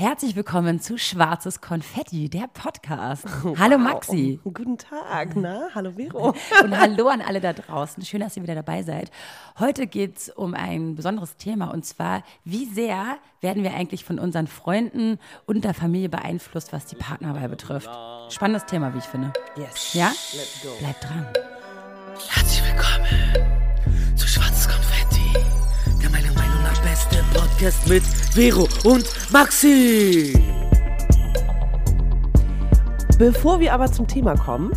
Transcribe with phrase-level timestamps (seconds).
[0.00, 3.26] Herzlich willkommen zu Schwarzes Konfetti, der Podcast.
[3.58, 4.40] Hallo Maxi.
[4.44, 5.68] Guten Tag, na?
[5.74, 6.34] Hallo Vero.
[6.64, 8.02] Und hallo an alle da draußen.
[8.06, 9.10] Schön, dass ihr wieder dabei seid.
[9.58, 14.18] Heute geht es um ein besonderes Thema und zwar, wie sehr werden wir eigentlich von
[14.18, 17.90] unseren Freunden und der Familie beeinflusst, was die Partnerwahl betrifft.
[18.30, 19.34] Spannendes Thema, wie ich finde.
[19.54, 19.92] Yes.
[19.92, 20.08] Ja?
[20.32, 20.68] Let's go.
[20.78, 21.26] Bleibt dran.
[22.26, 25.34] Herzlich willkommen zu Schwarzes Konfetti,
[26.02, 30.32] der meiner Meinung nach beste Podcast mit Vero und Maxi.
[33.18, 34.70] Bevor wir aber zum Thema kommen,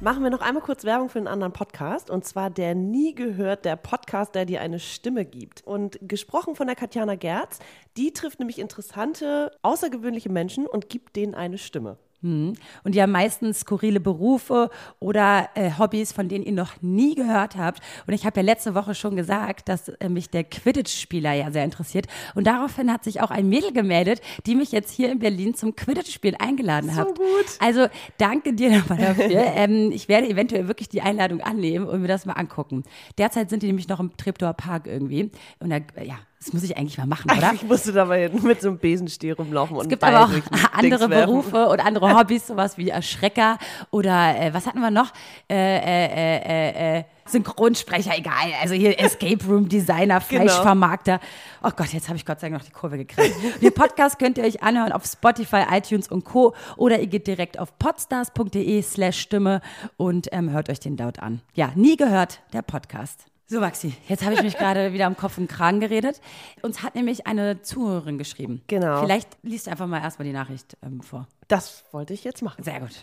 [0.00, 2.10] machen wir noch einmal kurz Werbung für einen anderen Podcast.
[2.10, 5.66] Und zwar der Nie gehört, der Podcast, der dir eine Stimme gibt.
[5.66, 7.58] Und gesprochen von der Katjana Gerz,
[7.96, 11.98] die trifft nämlich interessante, außergewöhnliche Menschen und gibt denen eine Stimme.
[12.22, 12.54] Hm.
[12.84, 17.56] Und die haben meistens skurrile Berufe oder äh, Hobbys, von denen ihr noch nie gehört
[17.56, 17.80] habt.
[18.06, 21.64] Und ich habe ja letzte Woche schon gesagt, dass äh, mich der Quidditch-Spieler ja sehr
[21.64, 22.06] interessiert.
[22.34, 25.74] Und daraufhin hat sich auch ein Mädel gemeldet, die mich jetzt hier in Berlin zum
[25.74, 27.18] Quidditch-Spielen eingeladen So hat.
[27.18, 27.46] gut.
[27.58, 27.86] Also
[28.18, 29.42] danke dir nochmal dafür.
[29.56, 32.84] ähm, ich werde eventuell wirklich die Einladung annehmen und mir das mal angucken.
[33.18, 35.30] Derzeit sind die nämlich noch im Treptower Park irgendwie.
[35.58, 37.52] Und da, ja, das muss ich eigentlich mal machen, oder?
[37.54, 41.08] Ich musste dabei mit so einem Besenstiel rumlaufen und Es gibt Ball aber auch andere.
[41.08, 43.58] Berufe und andere Hobbys, sowas wie Erschrecker
[43.92, 45.12] oder äh, was hatten wir noch?
[45.48, 48.52] Äh, äh, äh, äh, äh, Synchronsprecher, egal.
[48.60, 50.42] Also hier Escape Room Designer, Genau.
[50.42, 51.20] Fleischvermarkter.
[51.62, 53.34] Oh Gott, jetzt habe ich Gott sei Dank noch die Kurve gekriegt.
[53.62, 56.54] Den Podcast könnt ihr euch anhören auf Spotify, iTunes und Co.
[56.76, 59.60] Oder ihr geht direkt auf podstars.de slash Stimme
[59.96, 61.40] und ähm, hört euch den dort an.
[61.54, 63.31] Ja, nie gehört, der Podcast.
[63.46, 66.20] So, Maxi, jetzt habe ich mich gerade wieder am Kopf und Kragen geredet.
[66.62, 68.62] Uns hat nämlich eine Zuhörerin geschrieben.
[68.66, 69.02] Genau.
[69.02, 71.26] Vielleicht liest du einfach mal erstmal die Nachricht ähm, vor.
[71.48, 72.62] Das wollte ich jetzt machen.
[72.62, 73.02] Sehr gut.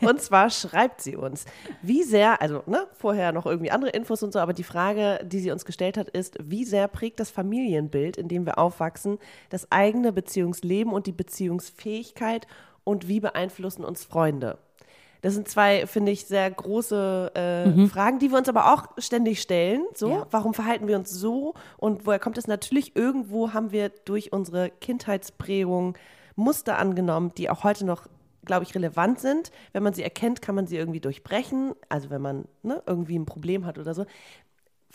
[0.02, 1.46] Und zwar schreibt sie uns,
[1.82, 5.40] wie sehr, also ne, vorher noch irgendwie andere Infos und so, aber die Frage, die
[5.40, 9.72] sie uns gestellt hat, ist, wie sehr prägt das Familienbild, in dem wir aufwachsen, das
[9.72, 12.46] eigene Beziehungsleben und die Beziehungsfähigkeit
[12.84, 14.58] und wie beeinflussen uns Freunde?
[15.24, 19.40] Das sind zwei, finde ich, sehr große äh, Fragen, die wir uns aber auch ständig
[19.40, 19.82] stellen.
[19.94, 20.26] So, Ja.
[20.30, 22.46] warum verhalten wir uns so und woher kommt es?
[22.46, 25.96] Natürlich, irgendwo haben wir durch unsere Kindheitsprägung
[26.36, 28.06] Muster angenommen, die auch heute noch,
[28.44, 29.50] glaube ich, relevant sind.
[29.72, 31.72] Wenn man sie erkennt, kann man sie irgendwie durchbrechen.
[31.88, 34.04] Also wenn man ne, irgendwie ein Problem hat oder so.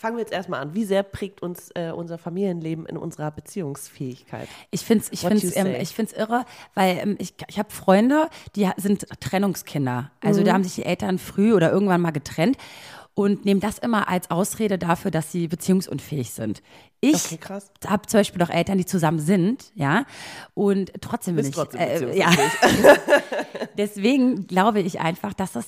[0.00, 0.72] Fangen wir jetzt erstmal an.
[0.72, 4.48] Wie sehr prägt uns äh, unser Familienleben in unserer Beziehungsfähigkeit?
[4.70, 7.58] Ich finde es ich What find's, you ähm, ich find's irre, weil ähm, ich, ich
[7.58, 10.10] habe Freunde, die sind Trennungskinder.
[10.22, 10.44] Also Mhm.
[10.46, 12.56] da haben sich die Eltern früh oder irgendwann mal getrennt
[13.12, 16.62] und nehmen das immer als Ausrede dafür, dass sie beziehungsunfähig sind.
[17.02, 17.38] Ich Okay,
[17.86, 20.06] habe zum Beispiel auch Eltern, die zusammen sind, ja,
[20.54, 22.30] und trotzdem bin Bist ich, trotzdem äh, ja.
[23.76, 25.66] Deswegen glaube ich einfach, dass das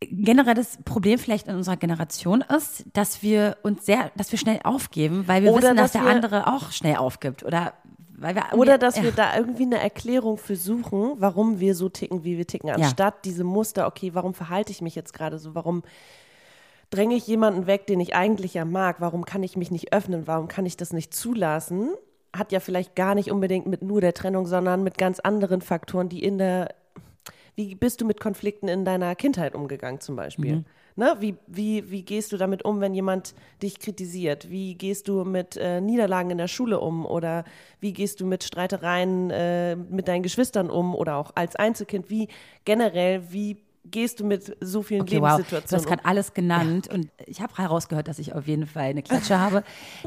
[0.00, 4.60] generell das Problem vielleicht in unserer Generation ist, dass wir uns sehr, dass wir schnell
[4.62, 7.72] aufgeben, weil wir Oder wissen, dass, dass der andere auch schnell aufgibt oder
[8.18, 9.04] weil wir Oder dass ja.
[9.04, 13.24] wir da irgendwie eine Erklärung für suchen, warum wir so ticken, wie wir ticken, anstatt
[13.24, 15.82] diese Muster, okay, warum verhalte ich mich jetzt gerade so, warum
[16.90, 20.26] dränge ich jemanden weg, den ich eigentlich ja mag, warum kann ich mich nicht öffnen,
[20.26, 21.90] warum kann ich das nicht zulassen,
[22.34, 26.08] hat ja vielleicht gar nicht unbedingt mit nur der Trennung, sondern mit ganz anderen Faktoren,
[26.08, 26.74] die in der,
[27.56, 30.64] wie bist du mit Konflikten in deiner Kindheit umgegangen zum Beispiel?
[30.94, 31.16] Ne?
[31.20, 34.50] Wie, wie, wie gehst du damit um, wenn jemand dich kritisiert?
[34.50, 37.04] Wie gehst du mit äh, Niederlagen in der Schule um?
[37.04, 37.44] Oder
[37.80, 40.94] wie gehst du mit Streitereien äh, mit deinen Geschwistern um?
[40.94, 42.08] Oder auch als Einzelkind?
[42.08, 42.28] Wie
[42.64, 43.58] generell, wie
[43.90, 45.22] gehst du mit so vielen Okay, wow.
[45.22, 48.84] Du hast Lebenssituationen gerade alles genannt und ich habe herausgehört, dass ich auf jeden Fall
[48.84, 49.62] eine Klatsche habe.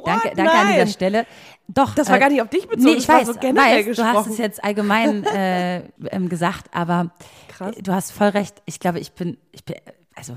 [0.06, 0.38] Danke, What?
[0.38, 0.88] danke an dieser.
[0.88, 1.26] Stelle.
[1.68, 1.96] Doch.
[1.96, 4.28] Das war gar nicht auf dich bezogen, Nee, ich weiß, so generell weiß du hast
[4.28, 7.12] es jetzt allgemein äh, ähm, gesagt, aber
[7.50, 7.76] Krass.
[7.82, 8.62] du hast voll recht.
[8.66, 9.76] Ich glaube, ich bin, ich bin,
[10.16, 10.36] also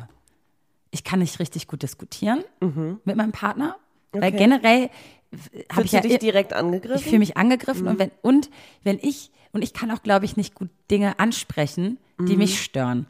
[0.90, 2.44] ich kann nicht richtig gut diskutieren
[3.04, 3.76] mit meinem Partner,
[4.12, 4.26] weil Mhm.
[4.28, 4.36] Okay.
[4.36, 4.90] generell
[5.70, 7.02] habe Fühlst ich ja dich direkt ich angegriffen?
[7.02, 8.50] fühle mich angegriffen und wenn und
[8.84, 13.06] wenn ich und ich kann auch glaube ich nicht gut Dinge ansprechen, die mich stören.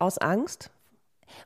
[0.00, 0.70] Aus Angst?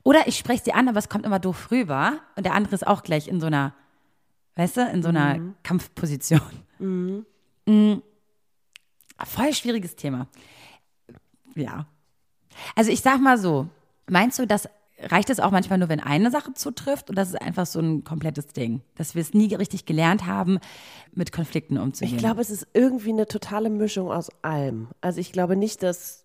[0.03, 2.87] Oder ich spreche sie an, aber es kommt immer doof rüber und der andere ist
[2.87, 3.73] auch gleich in so einer,
[4.55, 6.41] weißt du, in so einer Kampfposition.
[6.79, 7.97] Mm.
[9.23, 10.27] Voll schwieriges Thema.
[11.55, 11.85] Ja.
[12.75, 13.67] Also ich sag mal so,
[14.07, 14.67] meinst du, dass
[14.99, 18.03] reicht es auch manchmal nur, wenn eine Sache zutrifft oder das ist einfach so ein
[18.03, 20.59] komplettes Ding, dass wir es nie richtig gelernt haben,
[21.13, 22.15] mit Konflikten umzugehen?
[22.15, 24.87] Ich glaube, es ist irgendwie eine totale Mischung aus allem.
[25.01, 26.24] Also ich glaube nicht, dass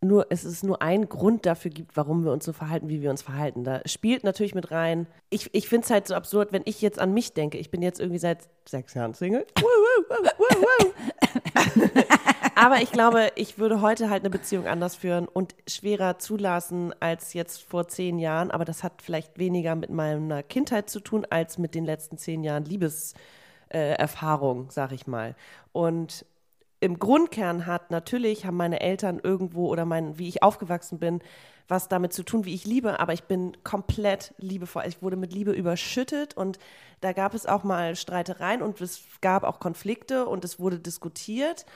[0.00, 3.10] nur, es ist nur ein Grund dafür gibt, warum wir uns so verhalten, wie wir
[3.10, 3.64] uns verhalten.
[3.64, 5.08] Da spielt natürlich mit rein.
[5.28, 7.58] Ich, ich finde es halt so absurd, wenn ich jetzt an mich denke.
[7.58, 9.44] Ich bin jetzt irgendwie seit sechs Jahren Single.
[12.54, 17.32] Aber ich glaube, ich würde heute halt eine Beziehung anders führen und schwerer zulassen als
[17.34, 18.50] jetzt vor zehn Jahren.
[18.50, 22.44] Aber das hat vielleicht weniger mit meiner Kindheit zu tun, als mit den letzten zehn
[22.44, 23.14] Jahren Liebes.
[23.68, 24.06] äh,
[24.68, 25.34] sag ich mal.
[25.72, 26.24] Und
[26.80, 31.20] im Grundkern hat natürlich, haben meine Eltern irgendwo oder mein, wie ich aufgewachsen bin,
[31.66, 34.84] was damit zu tun, wie ich liebe, aber ich bin komplett liebevoll.
[34.86, 36.58] Ich wurde mit Liebe überschüttet und
[37.00, 41.66] da gab es auch mal Streitereien und es gab auch Konflikte und es wurde diskutiert.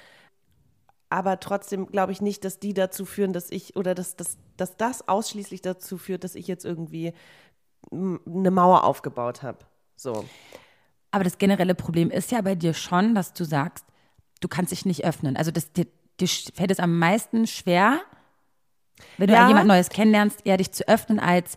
[1.11, 4.79] Aber trotzdem glaube ich nicht, dass die dazu führen, dass ich oder dass, dass, dass
[4.79, 7.13] das ausschließlich dazu führt, dass ich jetzt irgendwie
[7.91, 9.59] eine Mauer aufgebaut habe.
[9.97, 10.25] So.
[11.11, 13.85] Aber das generelle Problem ist ja bei dir schon, dass du sagst,
[14.43, 15.37] du kannst dich nicht öffnen.
[15.37, 15.87] Also das, dir,
[16.21, 18.01] dir fällt es am meisten schwer,
[19.17, 19.49] wenn du ja.
[19.49, 21.57] jemand Neues kennenlernst, eher dich zu öffnen, als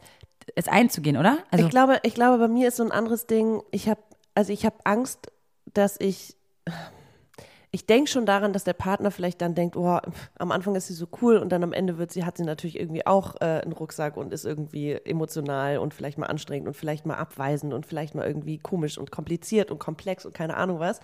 [0.55, 1.39] es einzugehen, oder?
[1.51, 3.61] Also ich glaube, ich glaube, bei mir ist so ein anderes Ding.
[3.71, 4.01] Ich habe,
[4.35, 5.31] also ich habe Angst,
[5.73, 6.37] dass ich,
[7.71, 9.99] ich denke schon daran, dass der Partner vielleicht dann denkt, oh,
[10.37, 12.79] am Anfang ist sie so cool und dann am Ende wird sie, hat sie natürlich
[12.79, 17.05] irgendwie auch äh, einen Rucksack und ist irgendwie emotional und vielleicht mal anstrengend und vielleicht
[17.05, 20.99] mal abweisend und vielleicht mal irgendwie komisch und kompliziert und komplex und keine Ahnung was.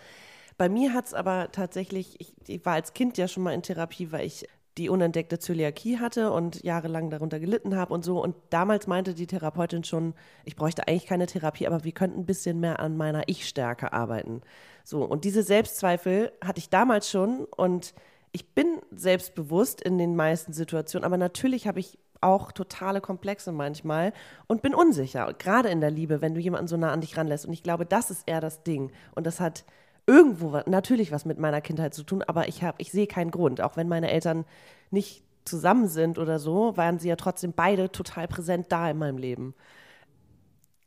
[0.57, 3.63] Bei mir hat es aber tatsächlich, ich, ich, war als Kind ja schon mal in
[3.63, 8.21] Therapie, weil ich die unentdeckte Zöliakie hatte und jahrelang darunter gelitten habe und so.
[8.21, 10.13] Und damals meinte die Therapeutin schon,
[10.45, 14.42] ich bräuchte eigentlich keine Therapie, aber wir könnten ein bisschen mehr an meiner Ich-Stärke arbeiten.
[14.83, 17.94] So, und diese Selbstzweifel hatte ich damals schon und
[18.31, 24.13] ich bin selbstbewusst in den meisten Situationen, aber natürlich habe ich auch totale Komplexe manchmal
[24.48, 27.45] und bin unsicher, gerade in der Liebe, wenn du jemanden so nah an dich ranlässt.
[27.45, 28.92] Und ich glaube, das ist eher das Ding.
[29.15, 29.65] Und das hat
[30.07, 33.62] irgendwo natürlich was mit meiner Kindheit zu tun, aber ich, ich sehe keinen Grund.
[33.62, 34.45] Auch wenn meine Eltern
[34.89, 39.18] nicht zusammen sind oder so, waren sie ja trotzdem beide total präsent da in meinem
[39.18, 39.56] Leben.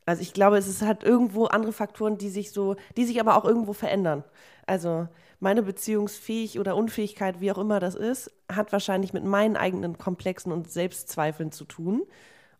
[0.05, 3.35] Also ich glaube, es ist halt irgendwo andere Faktoren, die sich so, die sich aber
[3.37, 4.23] auch irgendwo verändern.
[4.67, 5.07] Also
[5.39, 10.51] meine Beziehungsfähig oder Unfähigkeit, wie auch immer das ist, hat wahrscheinlich mit meinen eigenen Komplexen
[10.51, 12.03] und Selbstzweifeln zu tun.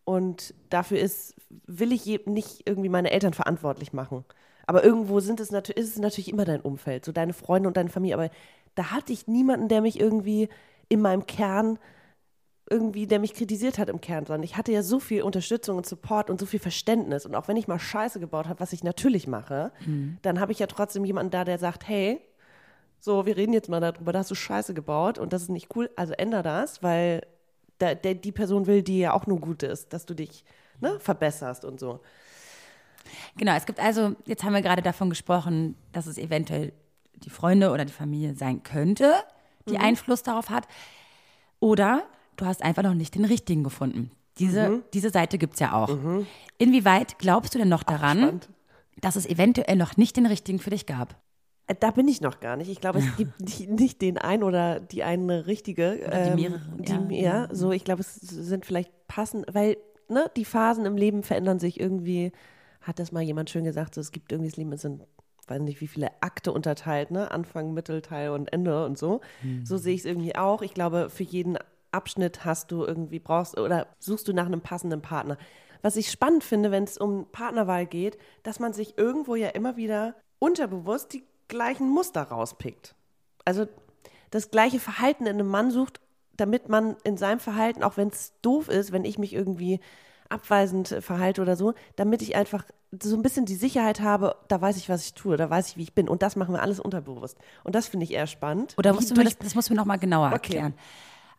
[0.04, 1.36] Und dafür ist,
[1.66, 4.26] will ich nicht irgendwie meine Eltern verantwortlich machen.
[4.68, 7.78] Aber irgendwo sind es natürlich, ist es natürlich immer dein Umfeld, so deine Freunde und
[7.78, 8.16] deine Familie.
[8.16, 8.30] Aber
[8.76, 10.50] da hatte ich niemanden, der mich irgendwie
[10.90, 11.80] in meinem Kern
[12.70, 15.86] irgendwie, der mich kritisiert hat im Kern, sondern ich hatte ja so viel Unterstützung und
[15.86, 17.26] Support und so viel Verständnis.
[17.26, 20.18] Und auch wenn ich mal Scheiße gebaut habe, was ich natürlich mache, mhm.
[20.24, 22.20] dann habe ich ja trotzdem jemanden da, der sagt, hey,
[23.00, 25.76] so, wir reden jetzt mal darüber, da hast du Scheiße gebaut und das ist nicht
[25.76, 27.22] cool, also änder das, weil
[27.78, 30.44] da, der, die Person will, die ja auch nur gut ist, dass du dich
[30.80, 32.00] ne, verbesserst und so.
[33.38, 36.74] Genau, es gibt also, jetzt haben wir gerade davon gesprochen, dass es eventuell
[37.16, 39.14] die Freunde oder die Familie sein könnte,
[39.70, 39.82] die mhm.
[39.82, 40.68] Einfluss darauf hat.
[41.60, 42.04] Oder
[42.38, 44.12] du hast einfach noch nicht den richtigen gefunden.
[44.38, 44.84] Diese, mhm.
[44.94, 45.90] diese Seite gibt es ja auch.
[45.90, 46.28] Mhm.
[46.58, 48.48] Inwieweit glaubst du denn noch daran, Ach,
[49.02, 51.16] dass es eventuell noch nicht den richtigen für dich gab?
[51.68, 52.70] Äh, da bin ich noch gar nicht.
[52.70, 56.02] Ich glaube, es gibt nicht den ein oder die eine richtige.
[56.06, 57.08] Oder die ähm, mehrere.
[57.08, 57.48] Die, ja.
[57.48, 59.78] ja, so ich glaube, es sind vielleicht passend, weil
[60.10, 62.32] ne, die Phasen im Leben verändern sich irgendwie
[62.86, 65.04] hat das mal jemand schön gesagt, so, es gibt irgendwie das Leben, es sind,
[65.48, 67.32] weiß nicht, wie viele Akte unterteilt, ne?
[67.32, 69.22] Anfang, Mittelteil und Ende und so.
[69.42, 69.66] Mhm.
[69.66, 70.62] So sehe ich es irgendwie auch.
[70.62, 71.58] Ich glaube, für jeden
[71.92, 75.38] Abschnitt hast du irgendwie, brauchst oder suchst du nach einem passenden Partner.
[75.82, 79.78] Was ich spannend finde, wenn es um Partnerwahl geht, dass man sich irgendwo ja immer
[79.78, 82.96] wieder unterbewusst die gleichen Muster rauspickt.
[83.46, 83.68] Also
[84.30, 86.02] das gleiche Verhalten in einem Mann sucht,
[86.38, 89.80] damit man in seinem Verhalten, auch wenn es doof ist, wenn ich mich irgendwie
[90.30, 92.66] abweisend verhalte oder so, damit ich einfach
[93.02, 95.78] so ein bisschen die Sicherheit habe, da weiß ich, was ich tue, da weiß ich,
[95.78, 96.08] wie ich bin.
[96.08, 97.38] Und das machen wir alles unterbewusst.
[97.64, 98.74] Und das finde ich eher spannend.
[98.78, 100.34] Oder musst du mir das, das musst du mir noch mal genauer okay.
[100.34, 100.74] erklären.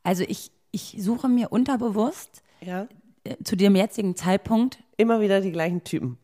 [0.03, 2.87] Also ich, ich suche mir unterbewusst ja.
[3.25, 6.19] äh, zu dem jetzigen Zeitpunkt immer wieder die gleichen Typen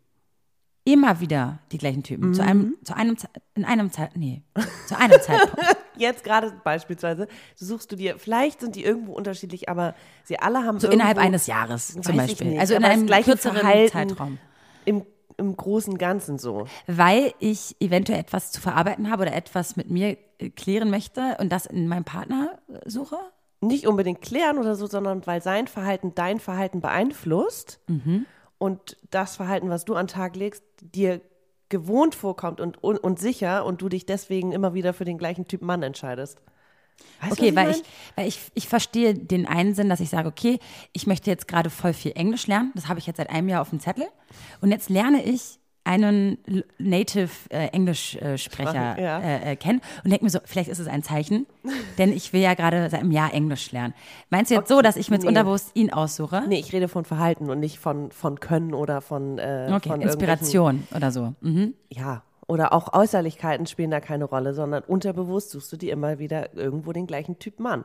[0.84, 2.28] immer wieder die gleichen Typen.
[2.28, 2.34] Mhm.
[2.34, 3.16] Zu einem, zu einem,
[3.54, 4.42] in einem Zeit, nee,
[4.86, 5.76] zu einem Zeitpunkt.
[5.96, 9.94] Jetzt gerade beispielsweise, suchst du dir, vielleicht sind die irgendwo unterschiedlich, aber
[10.24, 12.48] sie alle haben so innerhalb eines Jahres zum Beispiel.
[12.48, 14.38] Nicht, also in einem kürzeren Verhalten Zeitraum.
[14.84, 15.06] Im,
[15.36, 16.66] Im großen Ganzen so.
[16.86, 21.50] Weil ich eventuell etwas zu verarbeiten habe oder etwas mit mir äh, klären möchte und
[21.50, 23.16] das in meinem Partner äh, suche?
[23.60, 27.78] Nicht unbedingt klären oder so, sondern weil sein Verhalten dein Verhalten beeinflusst.
[27.86, 28.26] Mhm
[28.62, 31.20] und das Verhalten, was du an den Tag legst, dir
[31.72, 35.48] gewohnt vorkommt und, und, und sicher und du dich deswegen immer wieder für den gleichen
[35.48, 36.38] Typ Mann entscheidest.
[37.20, 37.82] Weißt okay, weil, ich,
[38.14, 40.58] weil ich, ich verstehe den einen Sinn, dass ich sage, okay,
[40.92, 42.70] ich möchte jetzt gerade voll viel Englisch lernen.
[42.74, 44.06] Das habe ich jetzt seit einem Jahr auf dem Zettel.
[44.60, 46.38] Und jetzt lerne ich einen
[46.78, 49.20] Native äh, Englischsprecher äh, ja.
[49.20, 51.46] äh, kennen und denke mir so, vielleicht ist es ein Zeichen,
[51.98, 53.94] denn ich will ja gerade seit einem Jahr Englisch lernen.
[54.30, 54.74] Meinst du jetzt okay.
[54.74, 55.28] so, dass ich mir jetzt nee.
[55.28, 56.44] unterbewusst ihn aussuche?
[56.48, 59.88] Nee, ich rede von Verhalten und nicht von, von Können oder von, äh, okay.
[59.88, 61.34] von Inspiration oder so.
[61.40, 61.74] Mhm.
[61.88, 66.54] Ja, oder auch Äußerlichkeiten spielen da keine Rolle, sondern unterbewusst suchst du dir immer wieder
[66.54, 67.84] irgendwo den gleichen Typ Mann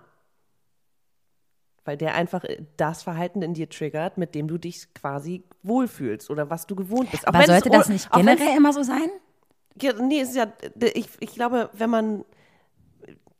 [1.88, 6.29] weil der einfach äh, das Verhalten in dir triggert, mit dem du dich quasi wohlfühlst
[6.29, 7.27] oder was du gewohnt bist.
[7.27, 9.10] Auch Aber sollte das nicht generell immer so sein?
[9.82, 10.51] Ja, nee, ist ja,
[10.94, 12.25] ich, ich glaube, wenn man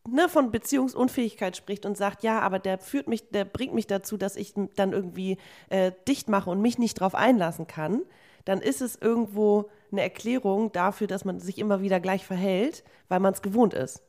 [0.08, 4.18] ne, von Beziehungsunfähigkeit spricht und sagt, ja, aber der führt mich, der bringt mich dazu,
[4.18, 5.38] dass ich dann irgendwie
[5.70, 8.02] äh, dicht mache und mich nicht drauf einlassen kann,
[8.46, 13.20] dann ist es irgendwo eine Erklärung dafür, dass man sich immer wieder gleich verhält, weil
[13.20, 14.04] man es gewohnt ist.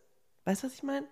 [0.45, 1.07] Weißt du, was ich meine?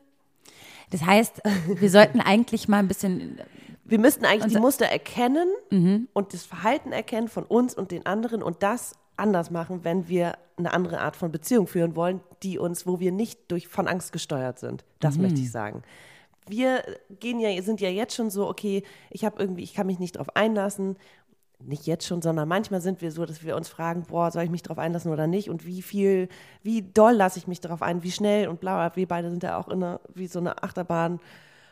[0.91, 3.41] Das heißt, wir sollten eigentlich mal ein bisschen.
[3.85, 6.09] Wir müssten eigentlich die Muster erkennen mhm.
[6.13, 10.37] und das Verhalten erkennen von uns und den anderen und das anders machen, wenn wir
[10.57, 14.13] eine andere Art von Beziehung führen wollen, die uns, wo wir nicht durch von Angst
[14.13, 14.85] gesteuert sind.
[15.01, 15.23] Das mhm.
[15.23, 15.83] möchte ich sagen.
[16.49, 16.83] Wir
[17.21, 20.17] gehen ja, sind ja jetzt schon so, okay, ich habe irgendwie, ich kann mich nicht
[20.17, 20.97] darauf einlassen.
[21.59, 24.51] Nicht jetzt schon, sondern manchmal sind wir so, dass wir uns fragen, boah, soll ich
[24.51, 25.49] mich darauf einlassen oder nicht?
[25.49, 26.29] Und wie viel,
[26.63, 29.59] wie doll lasse ich mich darauf ein, wie schnell und bla, wir beide sind ja
[29.59, 31.19] auch in einer, wie so eine Achterbahn,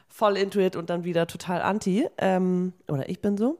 [0.08, 2.08] voll into it und dann wieder total anti.
[2.18, 3.58] Ähm, oder ich bin so.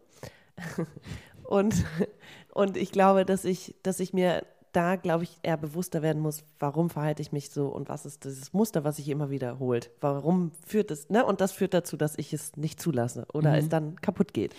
[1.44, 1.74] und
[2.54, 6.44] und ich glaube, dass ich, dass ich mir da, glaube ich, eher bewusster werden muss,
[6.58, 9.90] warum verhalte ich mich so und was ist dieses Muster, was sich immer wiederholt.
[10.00, 11.24] Warum führt es, ne?
[11.24, 13.56] Und das führt dazu, dass ich es nicht zulasse oder mhm.
[13.56, 14.54] es dann kaputt geht.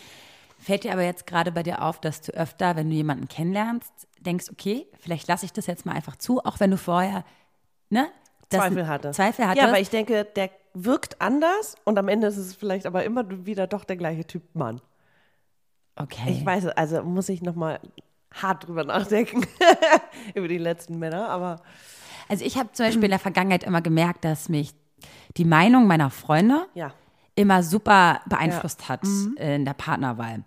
[0.65, 4.07] Fällt dir aber jetzt gerade bei dir auf, dass du öfter, wenn du jemanden kennenlernst,
[4.19, 7.23] denkst, okay, vielleicht lasse ich das jetzt mal einfach zu, auch wenn du vorher,
[7.91, 8.07] ne?
[8.49, 9.11] Zweifel hatte.
[9.11, 9.59] Zweifel hatte.
[9.59, 13.45] Ja, weil ich denke, der wirkt anders und am Ende ist es vielleicht aber immer
[13.45, 14.81] wieder doch der gleiche Typ Mann.
[15.97, 16.31] Okay.
[16.31, 17.79] Ich weiß, also muss ich noch mal
[18.33, 19.45] hart drüber nachdenken
[20.33, 21.61] über die letzten Männer, aber
[22.27, 24.73] also ich habe zum Beispiel in der Vergangenheit immer gemerkt, dass mich
[25.37, 26.91] die Meinung meiner Freunde ja.
[27.35, 28.89] Immer super beeinflusst ja.
[28.89, 29.35] hat mhm.
[29.37, 30.43] in der Partnerwahl.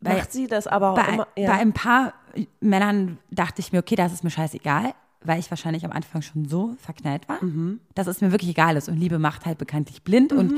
[0.00, 1.28] Weil Macht sie das aber auch bei, immer?
[1.36, 1.50] Ja.
[1.52, 2.14] Bei ein paar
[2.60, 6.48] Männern dachte ich mir, okay, das ist mir scheißegal, weil ich wahrscheinlich am Anfang schon
[6.48, 7.80] so verknallt war, mhm.
[7.94, 8.88] dass es mir wirklich egal ist.
[8.88, 10.38] Und Liebe macht halt bekanntlich blind mhm.
[10.38, 10.54] und,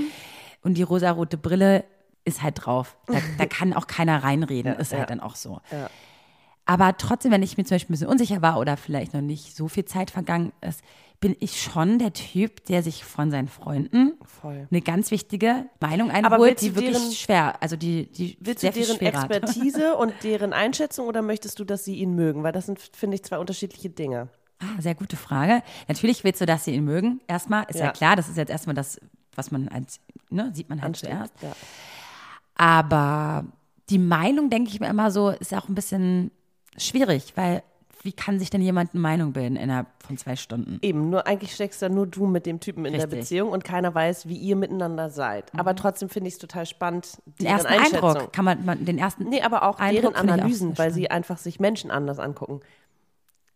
[0.62, 1.84] und die rosarote Brille
[2.24, 2.96] ist halt drauf.
[3.06, 5.06] Da, da kann auch keiner reinreden, ja, ist halt ja.
[5.06, 5.60] dann auch so.
[5.70, 5.90] Ja.
[6.66, 9.54] Aber trotzdem, wenn ich mir zum Beispiel ein bisschen unsicher war oder vielleicht noch nicht
[9.54, 10.82] so viel Zeit vergangen ist,
[11.20, 14.68] bin ich schon der Typ, der sich von seinen Freunden Voll.
[14.70, 18.80] eine ganz wichtige Meinung einholt, die wirklich deren, schwer, also die, die willst sehr du
[18.80, 22.42] deren Expertise und deren Einschätzung oder möchtest du, dass sie ihn mögen?
[22.42, 24.28] Weil das sind, finde ich, zwei unterschiedliche Dinge.
[24.58, 25.62] Ah, sehr gute Frage.
[25.88, 27.20] Natürlich willst du, dass sie ihn mögen.
[27.26, 29.00] Erstmal ist ja, ja klar, das ist jetzt erstmal das,
[29.34, 31.34] was man als, ne, sieht man halt Ansteht, zuerst.
[31.42, 31.52] Ja.
[32.54, 33.46] Aber
[33.90, 36.30] die Meinung, denke ich mir immer so, ist auch ein bisschen
[36.76, 37.62] schwierig, weil
[38.04, 40.78] wie kann sich denn jemand eine Meinung bilden innerhalb von zwei Stunden?
[40.82, 43.10] Eben, nur eigentlich steckst da nur du mit dem Typen in Richtig.
[43.10, 45.52] der Beziehung und keiner weiß, wie ihr miteinander seid.
[45.54, 45.60] Mhm.
[45.60, 47.22] Aber trotzdem finde ich es total spannend.
[47.40, 49.24] Den ersten Eindruck kann man, man, den ersten.
[49.24, 52.60] Nee, aber auch Eindruck deren Analysen, auch weil sie einfach sich Menschen anders angucken.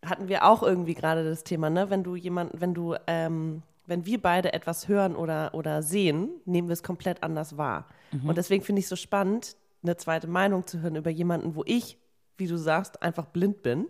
[0.03, 1.91] Hatten wir auch irgendwie gerade das Thema, ne?
[1.91, 6.69] Wenn du jemanden, wenn du, ähm, wenn wir beide etwas hören oder, oder sehen, nehmen
[6.69, 7.85] wir es komplett anders wahr.
[8.11, 8.29] Mhm.
[8.29, 11.63] Und deswegen finde ich es so spannend, eine zweite Meinung zu hören über jemanden, wo
[11.67, 11.99] ich,
[12.37, 13.85] wie du sagst, einfach blind bin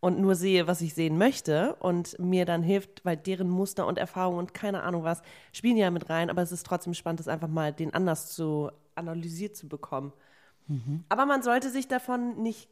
[0.00, 3.98] und nur sehe, was ich sehen möchte und mir dann hilft, weil deren Muster und
[3.98, 7.28] Erfahrungen und keine Ahnung was spielen ja mit rein, aber es ist trotzdem spannend, das
[7.28, 10.12] einfach mal den anders zu analysiert zu bekommen.
[10.66, 11.04] Mhm.
[11.08, 12.68] Aber man sollte sich davon nicht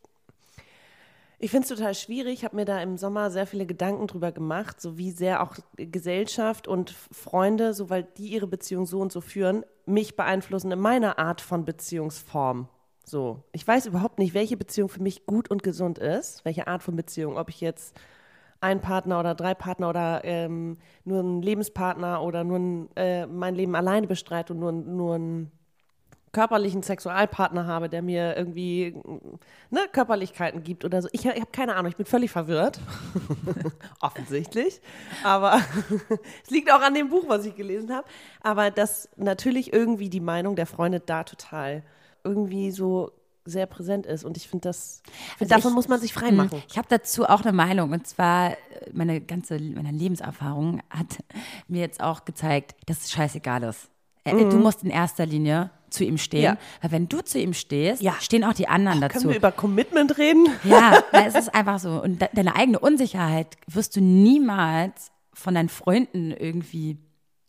[1.38, 2.32] ich finde es total schwierig.
[2.32, 5.56] Ich habe mir da im Sommer sehr viele Gedanken drüber gemacht, so wie sehr auch
[5.76, 10.78] Gesellschaft und Freunde, so weil die ihre Beziehung so und so führen, mich beeinflussen in
[10.78, 12.68] meiner Art von Beziehungsform.
[13.08, 16.82] So, ich weiß überhaupt nicht, welche Beziehung für mich gut und gesund ist, welche Art
[16.82, 17.96] von Beziehung, ob ich jetzt
[18.60, 23.54] ein Partner oder drei Partner oder ähm, nur einen Lebenspartner oder nur ein, äh, mein
[23.54, 25.52] Leben alleine bestreite und nur, nur ein
[26.32, 29.00] körperlichen Sexualpartner habe, der mir irgendwie
[29.70, 31.08] ne, Körperlichkeiten gibt oder so.
[31.12, 32.80] Ich, ich habe keine Ahnung, ich bin völlig verwirrt.
[34.00, 34.80] Offensichtlich.
[35.22, 35.60] Aber
[36.44, 38.08] es liegt auch an dem Buch, was ich gelesen habe.
[38.42, 41.84] Aber dass natürlich irgendwie die Meinung der Freunde da total
[42.26, 43.12] irgendwie so
[43.46, 44.24] sehr präsent ist.
[44.24, 45.02] Und ich finde das,
[45.38, 46.62] find, also davon ich, muss man sich frei hm, machen.
[46.68, 47.92] Ich habe dazu auch eine Meinung.
[47.92, 48.56] Und zwar,
[48.92, 51.18] meine ganze meine Lebenserfahrung hat
[51.68, 53.88] mir jetzt auch gezeigt, dass es scheißegal ist.
[54.24, 54.50] Äh, mhm.
[54.50, 56.42] Du musst in erster Linie zu ihm stehen.
[56.42, 56.58] Ja.
[56.82, 58.14] Weil wenn du zu ihm stehst, ja.
[58.20, 59.20] stehen auch die anderen Ach, dazu.
[59.20, 60.48] Können wir über Commitment reden?
[60.64, 62.02] Ja, weil es ist einfach so.
[62.02, 66.98] Und de deine eigene Unsicherheit wirst du niemals von deinen Freunden irgendwie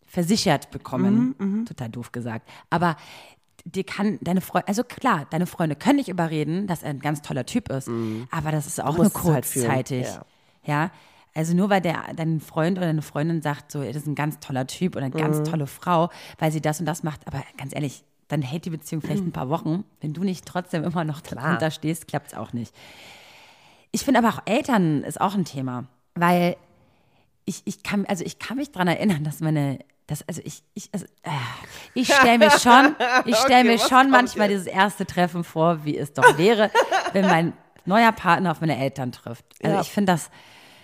[0.06, 1.36] versichert bekommen.
[1.38, 1.66] Mhm, mhm.
[1.66, 2.48] Total doof gesagt.
[2.70, 2.96] Aber
[3.74, 7.22] dir kann deine Freunde, also klar, deine Freunde können dich überreden, dass er ein ganz
[7.22, 8.28] toller Typ ist, mhm.
[8.32, 10.08] aber das ist auch nur halt kurzzeitig.
[10.08, 10.26] Halt
[10.66, 10.84] ja.
[10.84, 10.92] ja.
[11.34, 14.40] Also nur weil der, dein Freund oder deine Freundin sagt, so, das ist ein ganz
[14.40, 15.44] toller Typ oder eine ganz mhm.
[15.44, 16.10] tolle Frau,
[16.40, 19.32] weil sie das und das macht, aber ganz ehrlich, dann hält die Beziehung vielleicht ein
[19.32, 19.86] paar Wochen.
[20.02, 22.76] Wenn du nicht trotzdem immer noch dahinter stehst, klappt es auch nicht.
[23.92, 26.58] Ich finde aber auch Eltern ist auch ein Thema, weil
[27.46, 30.90] ich, ich kann, also ich kann mich daran erinnern, dass meine, das, also ich, ich,
[30.94, 31.30] also, äh,
[31.94, 32.96] ich stelle mir schon,
[33.26, 34.66] ich stelle okay, mir schon manchmal jetzt?
[34.66, 36.72] dieses erste Treffen vor, wie es doch wäre,
[37.14, 37.54] wenn mein
[37.86, 39.46] neuer Partner auf meine Eltern trifft.
[39.62, 39.82] Also Ja.
[39.82, 40.30] ich finde das,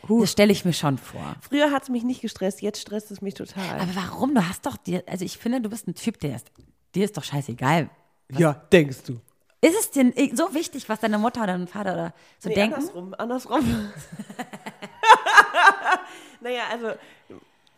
[0.08, 1.36] das stelle ich mir schon vor.
[1.42, 3.80] Früher hat es mich nicht gestresst, jetzt stresst es mich total.
[3.80, 4.36] Aber warum?
[4.36, 6.52] Du hast doch dir, also ich finde, du bist ein Typ, der ist,
[6.94, 7.90] dir ist doch scheißegal.
[8.30, 9.20] ja, denkst du.
[9.62, 12.76] Ist es dir so wichtig, was deine Mutter oder dein Vater oder so Nee, denken?
[12.76, 13.64] andersrum, andersrum.
[16.42, 16.92] naja, also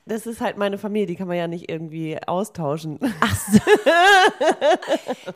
[0.05, 2.99] das ist halt meine Familie, die kann man ja nicht irgendwie austauschen.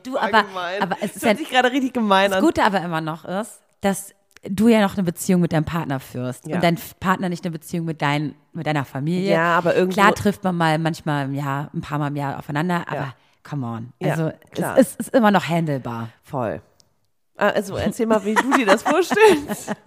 [0.03, 0.45] Du, aber,
[0.79, 2.45] aber es ist ja, hört sich gerade richtig gemein das an.
[2.45, 6.47] Gute aber immer noch ist, dass du ja noch eine Beziehung mit deinem Partner führst
[6.47, 6.55] Ja.
[6.55, 9.31] und dein Partner nicht eine Beziehung mit, dein, mit deiner Familie.
[9.33, 12.38] Ja, aber irgendwo- Klar trifft man mal manchmal im Jahr, ein paar Mal im Jahr
[12.39, 13.13] aufeinander, aber Ja.
[13.47, 13.93] come on.
[13.99, 14.77] Ja, Also klar.
[14.77, 16.09] es ist, ist immer noch handelbar.
[16.23, 16.61] Voll.
[17.38, 19.71] Ah, Also erzähl mal, wie du dir das vorstellst.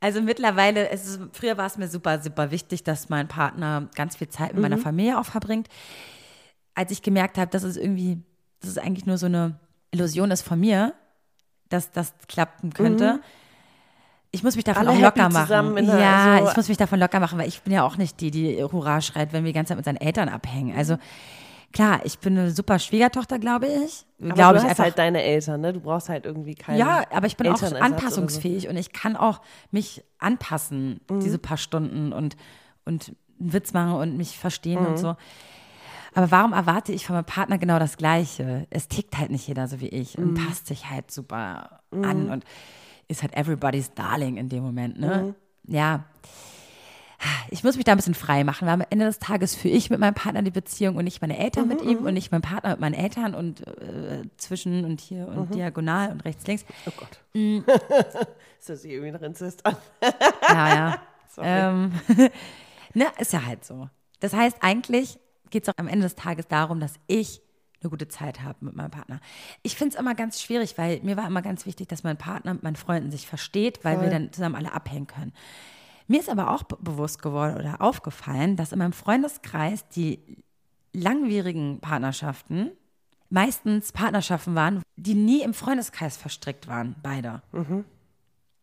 [0.00, 4.16] Also mittlerweile, es ist, früher war es mir super, super wichtig, dass mein Partner ganz
[4.16, 4.82] viel Zeit mit meiner Mhm.
[4.82, 5.68] Familie auch verbringt.
[6.74, 8.18] Als ich gemerkt habe, dass es irgendwie,
[8.60, 9.58] dass es eigentlich nur so eine
[9.90, 10.94] Illusion ist von mir,
[11.68, 13.20] dass das klappen könnte.
[14.30, 14.88] Ich muss mich davon Mhm.
[14.88, 15.86] Alle auch locker machen.
[15.86, 18.30] ja, also- ich muss mich davon locker machen, weil ich bin ja auch nicht die,
[18.30, 20.74] die Hurra schreit, wenn wir die ganze Zeit mit seinen Eltern abhängen.
[20.76, 20.96] Also
[21.72, 24.04] klar, ich bin eine super Schwiegertochter, glaube ich.
[24.22, 24.84] Aber Glaube du ich hast einfach.
[24.84, 25.72] halt deine Eltern, ne?
[25.72, 29.40] Du brauchst halt irgendwie keine Ja, aber ich bin auch anpassungsfähig und ich kann auch
[29.70, 31.20] mich anpassen, Mhm.
[31.20, 32.36] diese paar Stunden und,
[32.84, 34.86] und einen Witz machen und mich verstehen Mhm.
[34.88, 35.16] und so.
[36.12, 38.66] Aber warum erwarte ich von meinem Partner genau das Gleiche?
[38.70, 40.24] Es tickt halt nicht jeder so wie ich Mhm.
[40.30, 42.44] und passt sich halt super an und
[43.08, 45.34] ist halt everybody's darling in dem Moment, ne?
[45.66, 45.72] Mhm.
[45.74, 46.04] Ja.
[47.50, 49.90] Ich muss mich da ein bisschen frei machen, weil am Ende des Tages führe ich
[49.90, 52.40] mit meinem Partner die Beziehung und nicht meine Eltern mit Mhm, ihm und nicht mein
[52.42, 55.54] Partner mit meinen Eltern und äh, zwischen und hier und Mhm.
[55.54, 56.64] diagonal und rechts, links.
[56.86, 57.18] Oh Gott.
[58.58, 59.76] Ist das hier irgendwie nach Inzest an?
[60.48, 60.98] Ja, ja.
[61.42, 61.92] Ähm,
[62.94, 63.88] ne, ist ja halt so.
[64.18, 65.18] Das heißt, eigentlich
[65.50, 67.40] geht es auch am Ende des Tages darum, dass ich
[67.80, 69.20] eine gute Zeit habe mit meinem Partner.
[69.62, 72.52] Ich finde es immer ganz schwierig, weil mir war immer ganz wichtig, dass mein Partner
[72.54, 75.32] mit meinen Freunden sich versteht, weil wir dann zusammen alle abhängen können.
[76.10, 80.18] Mir ist aber auch be- bewusst geworden oder aufgefallen, dass in meinem Freundeskreis die
[80.92, 82.72] langwierigen Partnerschaften
[83.28, 87.42] meistens Partnerschaften waren, die nie im Freundeskreis verstrickt waren, beide.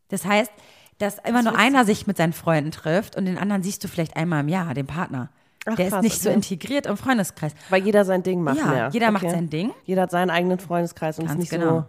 [0.10, 0.52] Das heißt,
[0.98, 4.18] dass immer nur einer sich mit seinen Freunden trifft und den anderen siehst du vielleicht
[4.18, 5.30] einmal im Jahr, den Partner.
[5.66, 6.36] Ach, Der ist krass, nicht so okay.
[6.36, 7.54] integriert im Freundeskreis.
[7.70, 8.90] Weil jeder sein Ding macht Ja, mehr.
[8.92, 9.34] jeder macht Okay.
[9.34, 9.72] sein Ding.
[9.86, 11.80] Jeder hat seinen eigenen Freundeskreis und Ganz ist nicht genau.
[11.80, 11.86] so.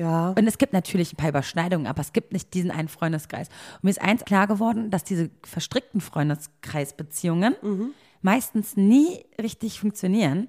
[0.00, 0.30] Ja.
[0.30, 3.48] Und es gibt natürlich ein paar Überschneidungen, aber es gibt nicht diesen einen Freundeskreis.
[3.76, 7.90] Und mir ist eins klar geworden, dass diese verstrickten Freundeskreisbeziehungen Mhm.
[8.22, 10.48] meistens nie richtig funktionieren,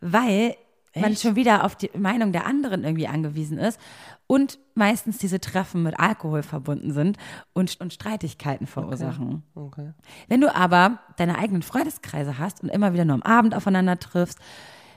[0.00, 0.56] weil
[0.94, 3.80] man schon wieder auf die Meinung der anderen irgendwie angewiesen ist
[4.26, 7.16] und meistens diese Treffen mit Alkohol verbunden sind
[7.54, 9.42] und, und Streitigkeiten verursachen.
[9.54, 9.94] Okay.
[10.28, 14.38] Wenn du aber deine eigenen Freundeskreise hast und immer wieder nur am Abend aufeinander triffst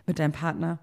[0.05, 0.79] mit deinem Partner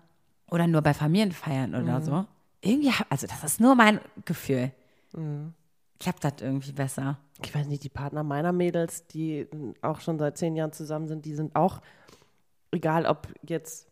[0.51, 2.05] oder nur bei Familienfeiern oder Mhm.
[2.05, 2.25] so,
[2.63, 4.71] irgendwie, also das ist nur mein Gefühl.
[5.13, 5.53] Mhm.
[6.01, 7.19] Klappt das irgendwie besser.
[7.45, 9.47] Ich weiß nicht, die Partner meiner Mädels, die
[9.83, 11.81] auch schon seit zehn Jahren zusammen sind, die sind auch,
[12.71, 13.89] egal ob jetzt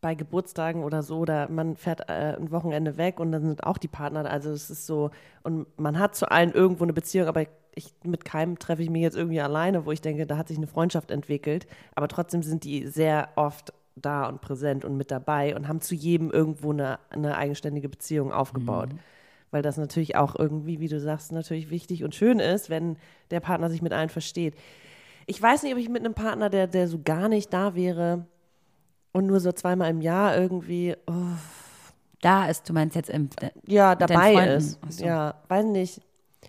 [0.00, 3.78] bei Geburtstagen oder so, oder man fährt äh, ein Wochenende weg und dann sind auch
[3.78, 5.10] die Partner, also es ist so,
[5.42, 9.02] und man hat zu allen irgendwo eine Beziehung, aber ich, mit keinem treffe ich mich
[9.02, 12.64] jetzt irgendwie alleine, wo ich denke, da hat sich eine Freundschaft entwickelt, aber trotzdem sind
[12.64, 16.98] die sehr oft da und präsent und mit dabei und haben zu jedem irgendwo eine,
[17.10, 18.90] eine eigenständige Beziehung aufgebaut.
[19.50, 22.96] Weil das natürlich auch irgendwie, wie du sagst, natürlich wichtig und schön ist, wenn
[23.30, 24.54] der Partner sich mit allen versteht.
[25.26, 28.26] Ich weiß nicht, ob ich mit einem Partner, der, der so gar nicht da wäre
[29.12, 31.12] und nur so zweimal im Jahr irgendwie, oh,
[32.20, 33.28] Da ist, du meinst jetzt im,
[33.66, 34.78] ja, deinen dabei ist.
[34.88, 35.04] So.
[35.04, 36.00] Ja, weiß nicht.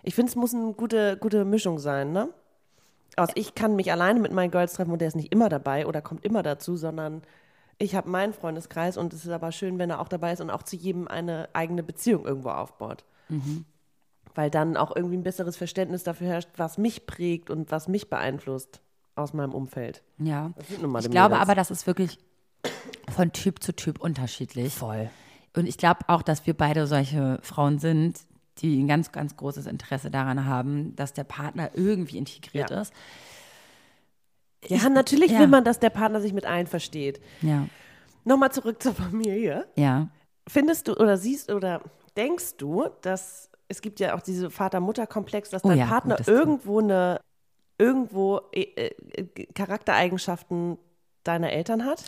[0.04, 2.30] Ich finde, es muss eine gute, gute Mischung sein, ne?
[3.18, 5.86] Also ich kann mich alleine mit meinen Girls treffen und der ist nicht immer dabei
[5.88, 7.24] oder kommt immer dazu, sondern
[7.80, 10.50] ich habe meinen Freundeskreis und es ist aber schön, wenn er auch dabei ist und
[10.50, 13.04] auch zu jedem eine eigene Beziehung irgendwo aufbaut.
[13.30, 13.66] Mhm.
[14.36, 18.10] Weil dann auch irgendwie ein besseres Verständnis dafür herrscht, was mich prägt und was mich
[18.10, 18.82] beeinflusst
[19.16, 20.04] aus meinem Umfeld.
[20.20, 20.52] ja.
[20.70, 21.42] Ich glaube Mädels.
[21.42, 22.20] aber, das ist wirklich
[23.10, 24.74] von Typ zu Typ unterschiedlich.
[24.74, 25.10] Voll.
[25.56, 28.20] Und ich glaube auch, dass wir beide solche Frauen sind,
[28.62, 32.82] die ein ganz, ganz großes Interesse daran haben, dass der Partner irgendwie integriert Ja.
[32.82, 32.94] ist.
[34.68, 35.40] Ja, natürlich ja.
[35.40, 37.22] will man, dass der Partner sich mit allen versteht.
[37.42, 37.68] Ja,
[38.26, 39.68] Nochmal zurück zur Familie.
[39.76, 40.10] ja.
[40.50, 41.82] Findest du oder siehst oder
[42.16, 46.26] denkst du, dass es gibt ja auch diese Vater-Mutter-Komplex, dass Oh dein ja, Partner gutes
[46.28, 46.38] Thema.
[46.40, 47.20] irgendwo eine
[47.78, 50.78] irgendwo äh, äh, Charaktereigenschaften
[51.24, 52.06] deiner Eltern hat?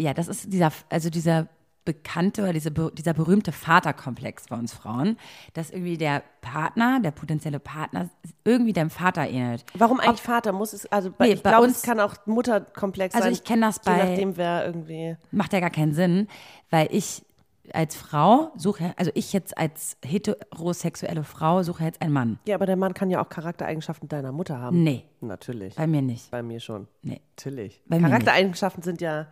[0.00, 1.48] Ja, das ist dieser, also dieser
[1.86, 5.16] bekannte oder diese, dieser berühmte Vaterkomplex bei uns Frauen,
[5.54, 8.10] dass irgendwie der Partner, der potenzielle Partner,
[8.44, 9.64] irgendwie deinem Vater ähnelt.
[9.72, 12.14] Warum eigentlich Vater muss es also bei, Nee, ich bei glaube, uns- es kann auch
[12.26, 13.32] Mutterkomplex Also sein.
[13.32, 16.28] ich kenn das je bei- nachdem wer irgendwie Macht ja gar keinen Sinn,
[16.68, 17.24] weil ich
[17.72, 22.38] als Frau suche, also ich jetzt als heterosexuelle Frau suche jetzt einen Mann.
[22.46, 24.84] Ja, aber der Mann kann ja auch Charaktereigenschaften deiner Mutter haben.
[24.84, 25.74] Nee, Natürlich.
[25.74, 26.30] bei mir nicht.
[26.30, 26.86] Bei mir schon.
[27.02, 27.20] Nee.
[27.36, 27.82] Natürlich.
[27.86, 29.26] Bei mir Charaktereigenschaften sind ja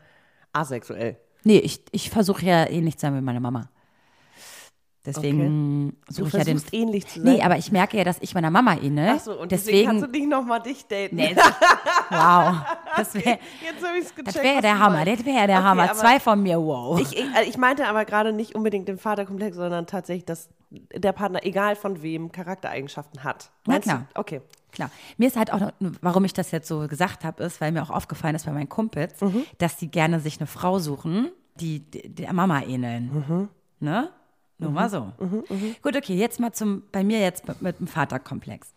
[0.52, 1.16] asexuell.
[1.44, 3.68] Nee, ich, ich versuche ja ähnlich zu sein wie meine Mama.
[5.06, 6.58] Deswegen Du suche ich ja den.
[6.58, 7.34] versuchst ähnlich zu sein.
[7.34, 9.12] Nee, aber ich merke ja, dass ich meiner Mama ähnle.
[9.16, 9.86] Ach so, und deswegen, deswegen.
[10.00, 11.16] kannst du nicht nochmal dich daten.
[11.16, 11.36] nee,
[12.08, 12.54] wow.
[12.96, 14.28] Das wäre Jetzt habe ich es gecheckt.
[14.28, 15.04] das wär ja der du Hammer.
[15.04, 15.92] Das wäre ja der Okay, Hammer.
[15.92, 16.98] Zwei von mir, wow.
[17.00, 21.12] Ich, ich, also ich meinte aber gerade nicht unbedingt den Vaterkomplex, sondern tatsächlich, dass der
[21.12, 23.50] Partner, egal von wem, Charaktereigenschaften hat.
[23.66, 24.06] Na Meinst klar.
[24.14, 24.20] Du?
[24.20, 24.40] Okay.
[24.74, 24.90] Klar.
[25.16, 27.82] Mir ist halt auch, noch, warum ich das jetzt so gesagt habe, ist, weil mir
[27.82, 29.44] auch aufgefallen ist bei meinen Kumpels, Mhm.
[29.58, 33.24] dass die gerne sich eine Frau suchen, die der Mama ähneln.
[33.28, 33.48] Mhm.
[33.80, 34.10] Ne?
[34.58, 35.12] Nur mal so.
[35.82, 38.72] Gut, okay, jetzt mal zum, bei mir jetzt mit, mit dem Vaterkomplex.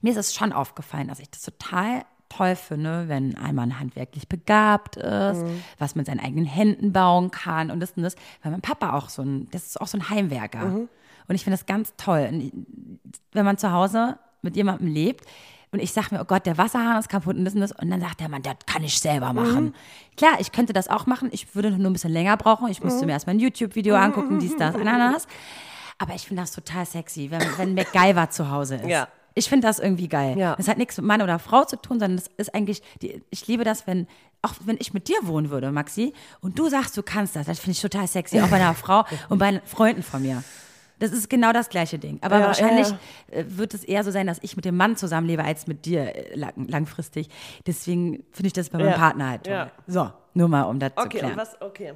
[0.00, 4.28] Mir ist es schon aufgefallen, dass ich das total toll finde, wenn ein Mann handwerklich
[4.28, 5.62] begabt ist, Mhm.
[5.78, 8.14] was mit seinen eigenen Händen bauen kann und das und das.
[8.42, 10.64] Weil mein Papa auch so ein, das ist auch so ein Heimwerker.
[10.66, 10.88] Mhm.
[11.28, 12.28] Und ich finde das ganz toll.
[12.30, 12.52] Und
[13.32, 15.24] wenn man zu Hause mit jemandem lebt
[15.70, 17.72] und ich sage mir, oh Gott, der Wasserhahn ist kaputt und das und das.
[17.72, 19.74] Und dann sagt der Mann, das kann ich selber machen.
[20.16, 21.28] Klar, ich könnte das auch machen.
[21.30, 22.68] Ich würde nur ein bisschen länger brauchen.
[22.68, 25.26] Ich müsste mir erstmal ein YouTube-Video angucken, dies, das, Ananas.
[25.98, 28.86] Aber ich finde das total sexy, wenn, wenn MacGyver zu Hause ist.
[28.86, 29.08] Ja.
[29.34, 30.38] Ich finde das irgendwie geil.
[30.38, 30.56] Ja.
[30.56, 33.46] Das hat nichts mit Mann oder Frau zu tun, sondern das ist eigentlich, die, ich
[33.46, 34.06] liebe das, wenn,
[34.42, 37.58] auch wenn ich mit dir wohnen würde, Maxi, und du sagst, du kannst das, das
[37.58, 40.42] finde ich total sexy, auch bei einer Frau und bei Freunden von mir.
[40.98, 42.18] Das ist genau das gleiche Ding.
[42.22, 42.98] Aber Ja, wahrscheinlich ja,
[43.30, 46.14] äh, wird es eher so sein, dass ich mit dem Mann zusammenlebe als mit dir
[46.14, 47.28] äh, lang, langfristig.
[47.66, 48.94] Deswegen finde ich das bei meinem.
[48.94, 49.70] Partner halt toll.
[49.86, 51.32] So, nur mal, um das zu Okay, klären.
[51.32, 51.60] und was?
[51.62, 51.92] Okay.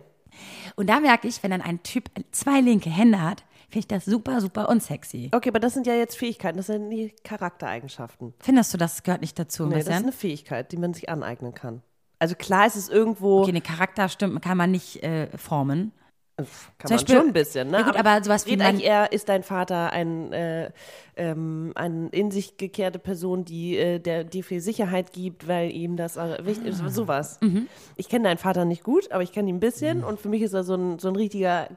[0.76, 4.04] Und da merke ich, wenn dann ein Typ zwei linke Hände hat, finde ich das
[4.04, 5.30] super, super unsexy.
[5.34, 8.34] Okay, aber das sind ja jetzt Fähigkeiten, das sind die Charaktereigenschaften.
[8.40, 9.66] Findest du, das gehört nicht dazu?
[9.66, 11.82] Nee, das ist eine Fähigkeit, die man sich aneignen kann.
[12.18, 15.92] Also klar ist es irgendwo, Okay, eine Charakter stimmt, kann man nicht äh, formen.
[16.36, 16.56] Kann zum
[16.88, 17.78] man Beispiel- schon ein bisschen, ne?
[17.78, 20.70] Ja gut, aber sowas wie man- eigentlich eher, ist dein Vater ein, äh,
[21.16, 25.96] ähm, eine in sich gekehrte Person, die äh, der dir viel Sicherheit gibt, weil ihm
[25.96, 27.38] das wichtig ist, sowas.
[27.42, 27.68] Mhm.
[27.96, 30.42] Ich kenne deinen Vater nicht gut, aber ich kenne ihn ein bisschen und für mich
[30.42, 31.68] ist er so ein, so ein richtiger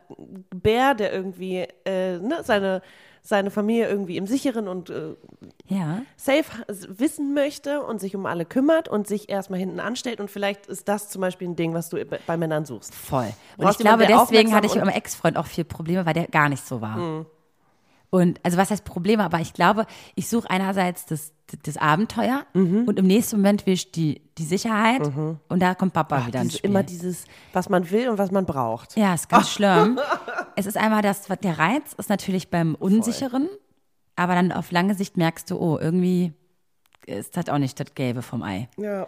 [0.55, 2.81] Bär, der irgendwie äh, ne, seine,
[3.25, 5.15] seine Familie irgendwie im Sicheren und äh,
[5.67, 6.03] Ja.
[6.15, 10.19] safe wissen möchte und sich um alle kümmert und sich erstmal hinten anstellt.
[10.19, 12.93] Und vielleicht ist das zum Beispiel ein Ding, was du bei Männern suchst.
[12.93, 13.33] Voll.
[13.57, 16.13] Und brauchst ich glaube, jemanden, deswegen hatte ich mit meinem Ex-Freund auch viel Probleme, weil
[16.13, 17.25] der gar nicht so war.
[18.09, 19.23] Und also was heißt Probleme?
[19.23, 23.91] Aber ich glaube, ich suche einerseits das, das Abenteuer und im nächsten Moment will ich
[23.91, 25.01] die, die Sicherheit
[25.47, 26.69] und da kommt Papa wieder ins Spiel.
[26.69, 28.95] immer dieses, was man will und was man braucht.
[28.97, 29.99] ja, ist ganz schlimm.
[30.57, 33.49] Es ist einmal das, der Reiz ist natürlich beim Unsicheren,
[34.15, 36.31] aber dann auf lange Sicht merkst du, oh, irgendwie
[37.05, 38.69] ist das auch nicht das Gelbe vom Ei.
[38.77, 39.05] Ja.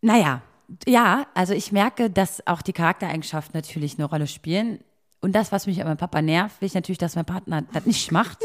[0.00, 0.42] Naja,
[0.86, 4.80] ja, also ich merke, dass auch die Charaktereigenschaften natürlich eine Rolle spielen.
[5.20, 7.86] Und das, was mich an meinem Papa nervt, will ich natürlich, dass mein Partner das
[7.86, 8.38] nicht macht.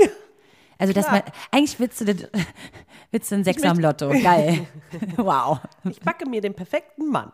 [0.79, 2.29] Also, dass man, eigentlich willst du, das,
[3.12, 4.09] willst du einen Sechser am Lotto.
[4.09, 4.65] Geil.
[5.17, 5.59] wow.
[5.89, 7.31] Ich backe mir den perfekten Mann.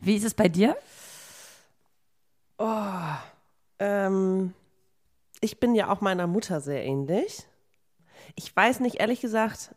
[0.00, 0.76] Wie ist es bei dir?
[3.78, 4.54] Ähm,
[5.40, 7.46] ich bin ja auch meiner Mutter sehr ähnlich.
[8.36, 9.74] Ich weiß nicht, ehrlich gesagt,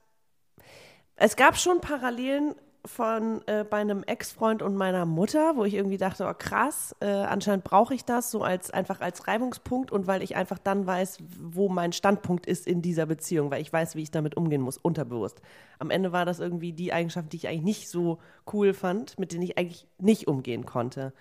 [1.16, 2.56] es gab schon Parallelen
[2.86, 7.08] von äh, bei einem Ex-Freund und meiner Mutter, wo ich irgendwie dachte, oh krass, äh,
[7.08, 11.20] anscheinend brauche ich das so als einfach als Reibungspunkt und weil ich einfach dann weiß,
[11.40, 14.78] wo mein Standpunkt ist in dieser Beziehung, weil ich weiß, wie ich damit umgehen muss,
[14.78, 15.42] unterbewusst.
[15.80, 18.20] Am Ende war das irgendwie die Eigenschaft, die ich eigentlich nicht so
[18.54, 21.14] cool fand, mit denen ich eigentlich nicht umgehen konnte.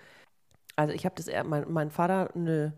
[0.75, 2.71] Also ich habe das eher, mein, mein Vater, nö,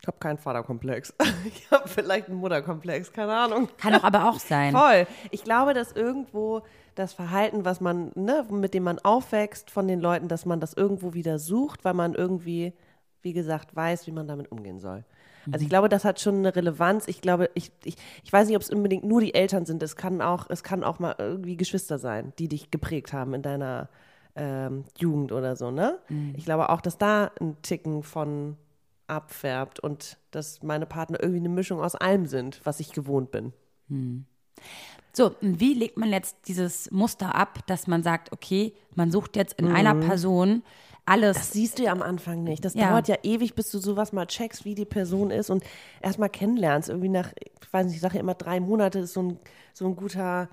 [0.00, 1.14] ich habe keinen Vaterkomplex.
[1.44, 3.68] Ich habe vielleicht einen Mutterkomplex, keine Ahnung.
[3.78, 4.72] Kann doch aber auch sein.
[4.76, 5.06] Voll.
[5.30, 6.62] Ich glaube, dass irgendwo
[7.00, 10.74] das Verhalten, was man, ne, mit dem man aufwächst von den Leuten, dass man das
[10.74, 12.72] irgendwo wieder sucht, weil man irgendwie,
[13.22, 15.04] wie gesagt, weiß, wie man damit umgehen soll.
[15.52, 17.08] Also ich glaube, das hat schon eine Relevanz.
[17.08, 19.82] Ich glaube, ich, ich, ich weiß nicht, ob es unbedingt nur die Eltern sind.
[19.82, 23.42] Es kann auch, es kann auch mal irgendwie Geschwister sein, die dich geprägt haben in
[23.42, 23.88] deiner
[24.36, 25.98] ähm, Jugend oder so, ne?
[26.36, 28.56] Ich glaube auch, dass da ein Ticken von
[29.06, 33.52] abfärbt und dass meine Partner irgendwie eine Mischung aus allem sind, was ich gewohnt bin.
[35.12, 39.36] So, und wie legt man jetzt dieses Muster ab, dass man sagt, okay, man sucht
[39.36, 40.62] jetzt in einer Person
[41.04, 41.36] alles.
[41.36, 42.64] Das siehst du ja am Anfang nicht.
[42.64, 42.90] Das Ja.
[42.90, 45.64] dauert ja ewig, bis du sowas mal checkst, wie die Person ist und
[46.00, 46.88] erstmal kennenlernst.
[46.88, 49.38] Irgendwie nach, ich weiß nicht, ich sage ja immer drei Monate ist so ein,
[49.72, 50.48] so ein guter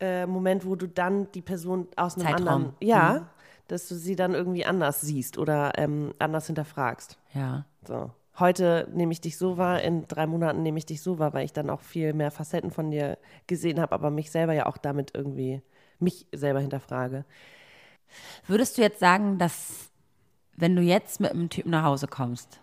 [0.00, 2.48] äh, Moment, wo du dann die Person aus einem Zeitraum.
[2.48, 3.28] anderen, ja,
[3.68, 7.18] dass du sie dann irgendwie anders siehst oder ähm, anders hinterfragst.
[7.34, 7.64] ja.
[7.86, 8.10] So.
[8.38, 11.44] Heute nehme ich dich so wahr, in drei Monaten nehme ich dich so wahr, weil
[11.44, 14.78] ich dann auch viel mehr Facetten von dir gesehen habe, aber mich selber ja auch
[14.78, 15.60] damit irgendwie,
[15.98, 17.24] mich selber hinterfrage.
[18.46, 19.90] Würdest du jetzt sagen, dass
[20.56, 22.60] wenn du jetzt mit einem Typen nach Hause kommst,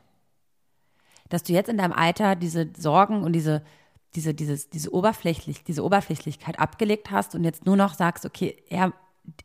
[1.29, 3.63] dass du jetzt in deinem Alter diese Sorgen und diese,
[4.15, 8.91] diese, dieses, diese, Oberflächlich, diese Oberflächlichkeit abgelegt hast und jetzt nur noch sagst, okay, ja,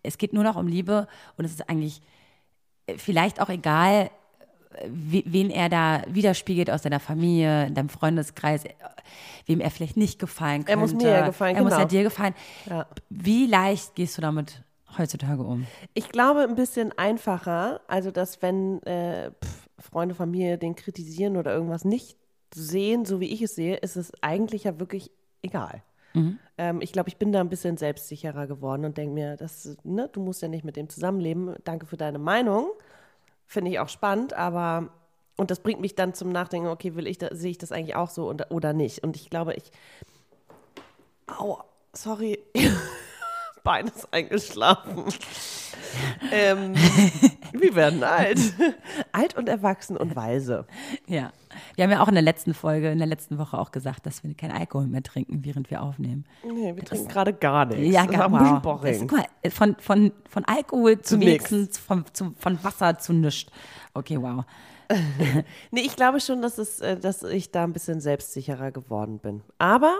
[0.02, 1.06] es geht nur noch um Liebe
[1.36, 2.00] und es ist eigentlich
[2.86, 4.10] äh, vielleicht auch egal,
[4.86, 8.64] wen er da widerspiegelt aus deiner Familie, in deinem Freundeskreis,
[9.46, 10.72] wem er vielleicht nicht gefallen könnte.
[10.72, 11.70] Er muss mir ja gefallen, Er genau.
[11.70, 12.34] muss ja dir gefallen.
[12.68, 12.86] Ja.
[13.10, 14.62] Wie leicht gehst du damit
[14.96, 15.66] heutzutage um?
[15.94, 17.80] Ich glaube, ein bisschen einfacher.
[17.88, 22.16] Also, dass wenn äh, pf, Freunde, Familie den kritisieren oder irgendwas nicht
[22.54, 25.10] sehen, so wie ich es sehe, ist es eigentlich ja wirklich
[25.42, 25.82] egal.
[26.58, 30.08] Ähm, ich glaube, ich bin da ein bisschen selbstsicherer geworden und denke mir, das, ne,
[30.12, 31.56] du musst ja nicht mit dem zusammenleben.
[31.64, 32.68] Danke für deine Meinung.
[33.46, 34.90] Finde ich auch spannend, aber
[35.36, 37.96] und das bringt mich dann zum Nachdenken, okay, will ich da, sehe ich das eigentlich
[37.96, 39.02] auch so oder, oder nicht?
[39.02, 39.64] Und ich glaube, ich.
[41.26, 41.58] Au,
[41.92, 42.38] sorry.
[43.64, 45.04] Bein ist eingeschlafen.
[46.30, 46.74] ähm,
[47.52, 48.38] wir werden alt.
[49.12, 50.66] alt und erwachsen und weise.
[51.06, 51.32] Ja.
[51.74, 54.22] Wir haben ja auch in der letzten Folge, in der letzten Woche auch gesagt, dass
[54.22, 56.26] wir keinen Alkohol mehr trinken, während wir aufnehmen.
[56.44, 57.94] Nee, wir trinken gerade gar nichts.
[57.94, 58.38] Ja, das gar wow.
[58.38, 59.08] Das, boring.
[59.08, 63.50] guck mal, von, von, von Alkohol zu, Zu wenigstens, von, zu, von Wasser zu nichts.
[63.94, 64.44] Okay, wow.
[65.70, 69.42] Nee, ich glaube schon, dass, es, äh, dass ich da ein bisschen selbstsicherer geworden bin.
[69.58, 69.94] Aber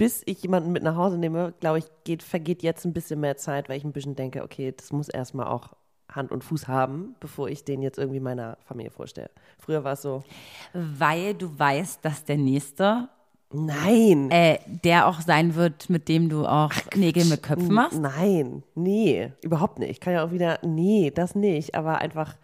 [0.00, 3.36] bis ich jemanden mit nach Hause nehme, glaube ich, geht, vergeht jetzt ein bisschen mehr
[3.36, 5.74] Zeit, weil ich ein bisschen denke, okay, das muss erstmal auch
[6.10, 9.28] Hand und Fuß haben, bevor ich den jetzt irgendwie meiner Familie vorstelle.
[9.58, 10.24] Früher war es so,
[10.72, 13.10] Weil du weißt, dass der Nächste,
[13.52, 18.00] nein, äh, der auch sein wird, mit dem du auch Nägel mit Köpfen machst.
[18.00, 19.90] nein, nee, überhaupt nicht.
[19.90, 22.36] Ich kann ja auch wieder, nee, das nicht, aber einfach,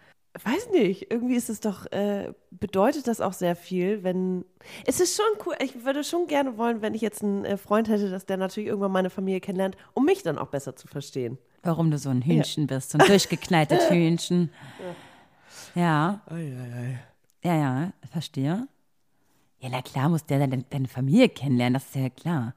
[0.45, 4.45] weiß nicht, irgendwie ist es doch, äh, bedeutet das auch sehr viel, wenn,
[4.85, 7.89] es ist schon cool, ich würde schon gerne wollen, wenn ich jetzt einen äh, Freund
[7.89, 11.37] hätte, dass der natürlich irgendwann meine Familie kennenlernt, um mich dann auch besser zu verstehen.
[11.63, 14.51] Warum du so ein Hühnchen bist, so ein durchgeknalltes Hühnchen.
[15.75, 16.21] Ja.
[17.43, 18.67] Ja, ja, verstehe.
[19.59, 22.53] Ja, na klar muss der deine, deine Familie kennenlernen, das ist ja klar.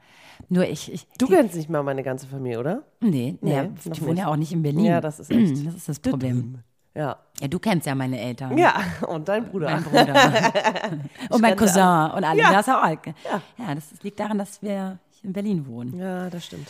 [0.49, 2.83] Nur ich, ich Du kennst nicht mal meine ganze Familie, oder?
[3.01, 4.85] nee, nee, Nee, die wohnen ja auch nicht in Berlin.
[4.85, 5.57] Ja, das ist echt.
[5.65, 6.59] Das ist das Problem.
[7.01, 7.17] Ja.
[7.41, 8.59] Ja, du kennst ja meine Eltern.
[8.59, 8.75] Ja,
[9.09, 9.71] und dein Bruder.
[9.71, 10.15] Mein Bruder.
[11.31, 11.83] und mein Cousin
[12.15, 12.39] und alle.
[12.41, 12.53] Ja.
[12.53, 12.85] Das auch.
[12.87, 13.41] Ja.
[13.57, 15.99] Ja, das liegt daran, dass wir in Berlin wohnen.
[15.99, 16.69] Ja, das stimmt.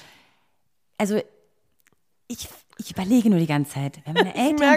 [0.98, 1.20] Also,
[2.28, 4.76] ich, ich überlege nur die ganze Zeit, wenn meine Eltern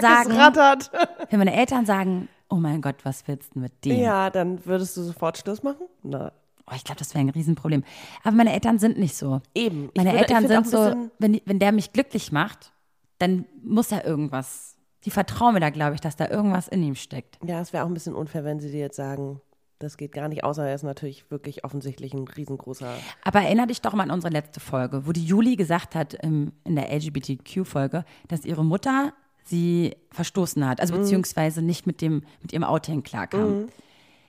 [0.56, 0.88] sagen,
[1.30, 3.96] wenn meine Eltern sagen, oh mein Gott, was willst du mit dem?
[3.96, 5.86] Ja, dann würdest du sofort Schluss machen?
[6.02, 6.32] Na,
[6.66, 7.84] Oh, ich glaube, das wäre ein Riesenproblem.
[8.22, 9.42] Aber meine Eltern sind nicht so.
[9.54, 9.90] eben.
[9.92, 12.72] Ich Meine würde- Eltern sind so, wenn, wenn der mich glücklich macht,
[13.18, 14.74] dann muss er irgendwas.
[15.04, 17.38] Die vertrauen mir da, glaube ich, dass da irgendwas in ihm steckt.
[17.44, 19.40] Ja, es wäre auch ein bisschen unfair, wenn sie dir jetzt sagen,
[19.80, 22.94] das geht gar nicht, außer er ist natürlich wirklich offensichtlich ein riesengroßer.
[23.22, 26.52] Aber erinnere dich doch mal an unsere letzte Folge, wo die Juli gesagt hat ähm,
[26.64, 29.12] in der LGBTQ-Folge, dass ihre Mutter
[29.44, 30.82] sie verstoßen hat, Mhm.
[30.82, 33.66] also beziehungsweise nicht mit dem mit ihrem Outing klarkam.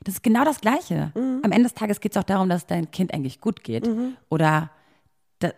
[0.03, 1.11] Das ist genau das Gleiche.
[1.15, 4.17] Am Ende des Tages geht es auch darum, dass dein Kind eigentlich gut geht Mhm.
[4.29, 4.71] oder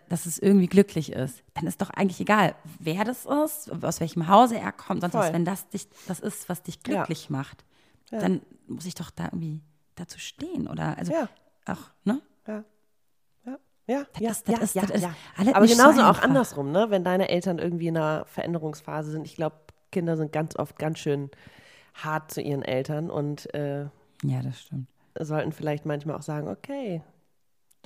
[0.08, 1.42] dass es irgendwie glücklich ist.
[1.54, 5.32] Dann ist doch eigentlich egal, wer das ist, aus welchem Hause er kommt, sonst was,
[5.32, 7.64] wenn das dich, das ist, was dich glücklich macht,
[8.10, 9.60] dann muss ich doch da irgendwie
[9.94, 11.28] dazu stehen oder also Ja.
[11.66, 12.20] ach, ne?
[12.46, 12.64] Ja.
[13.46, 15.14] Ja, ja, ja, ist- das ja, ist- ja, das ist ja.
[15.36, 16.86] alles Aber genauso auch andersrum, ne?
[16.90, 19.24] Wenn deine Eltern irgendwie in einer Veränderungsphase sind.
[19.26, 19.56] Ich glaube,
[19.90, 21.30] Kinder sind ganz oft ganz schön
[21.94, 23.84] hart zu ihren Eltern und äh,
[24.24, 24.88] Ja, das stimmt.
[25.18, 27.02] sollten vielleicht manchmal auch sagen, okay,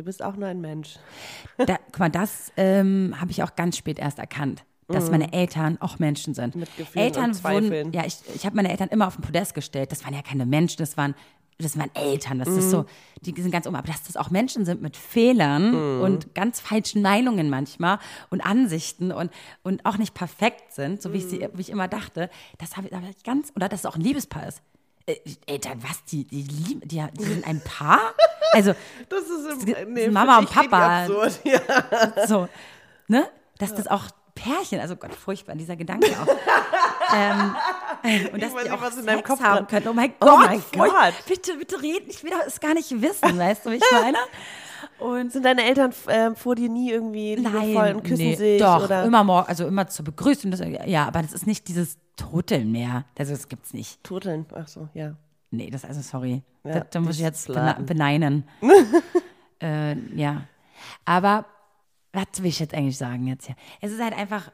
[0.03, 0.97] du bist auch nur ein Mensch.
[1.59, 5.79] Da, guck mal, das ähm, habe ich auch ganz spät erst erkannt, dass meine Eltern
[5.81, 6.55] auch Menschen sind.
[6.57, 6.61] Mhm.
[6.63, 7.71] Mit Gefühlen Eltern und Zweifeln.
[7.87, 9.93] wurden, ja, ich, ich habe meine Eltern immer auf den Podest gestellt.
[9.93, 11.15] Das waren ja keine Menschen, das waren,
[11.59, 12.41] das waren Eltern.
[12.41, 12.71] Das ist Mhm.
[12.71, 12.85] so,
[13.21, 13.77] die sind ganz um.
[13.77, 16.03] Aber dass das auch Menschen sind mit Fehlern Mhm.
[16.03, 19.31] und ganz falschen Meinungen manchmal und Ansichten und,
[19.63, 21.49] und auch nicht perfekt sind, so wie ich, sie, Mhm.
[21.55, 24.03] wie ich immer dachte, das habe ich, hab ich ganz, oder dass es auch ein
[24.03, 24.63] Liebespaar ist.
[25.07, 26.05] Äh, Eltern, was?
[26.05, 28.15] Die, die, lieben, die, die sind ein Paar?
[28.53, 28.75] Also,
[29.09, 31.03] Das ist im- nee, Mama und Papa.
[31.03, 31.41] Absurd.
[31.45, 32.27] Ja.
[32.27, 32.49] so,
[33.09, 33.29] ne?
[33.59, 36.27] Dass das auch Pärchen, also Gott, furchtbar, dieser Gedanke auch.
[37.15, 37.55] ähm,
[38.33, 39.89] und dass die auch was in deinem Kopf haben dran- können.
[39.89, 41.15] Oh mein Oh Gott, mein furcht- Gott.
[41.29, 44.19] Bitte, bitte reden, ich will es gar nicht wissen, weißt du, wie ich meine?
[44.99, 48.61] Und Sind deine Eltern äh, vor dir nie irgendwie liebevoll und küssen nee, sich?
[48.61, 49.05] doch, oder?
[49.05, 53.05] immer morgen, also immer zur Begrüßung, das, ja, aber das ist nicht dieses Toteln mehr,
[53.19, 54.03] also das gibt's nicht.
[54.05, 55.15] Turteln, ach so, ja.
[55.51, 56.43] Nee, das also sorry.
[56.65, 58.45] Ja, da, muss ich jetzt bene beneinen.
[59.63, 60.45] äh, ja.
[61.05, 61.45] Aber
[62.13, 63.57] was will ich jetzt eigentlich sagen jetzt hier?
[63.81, 64.51] Es ist halt einfach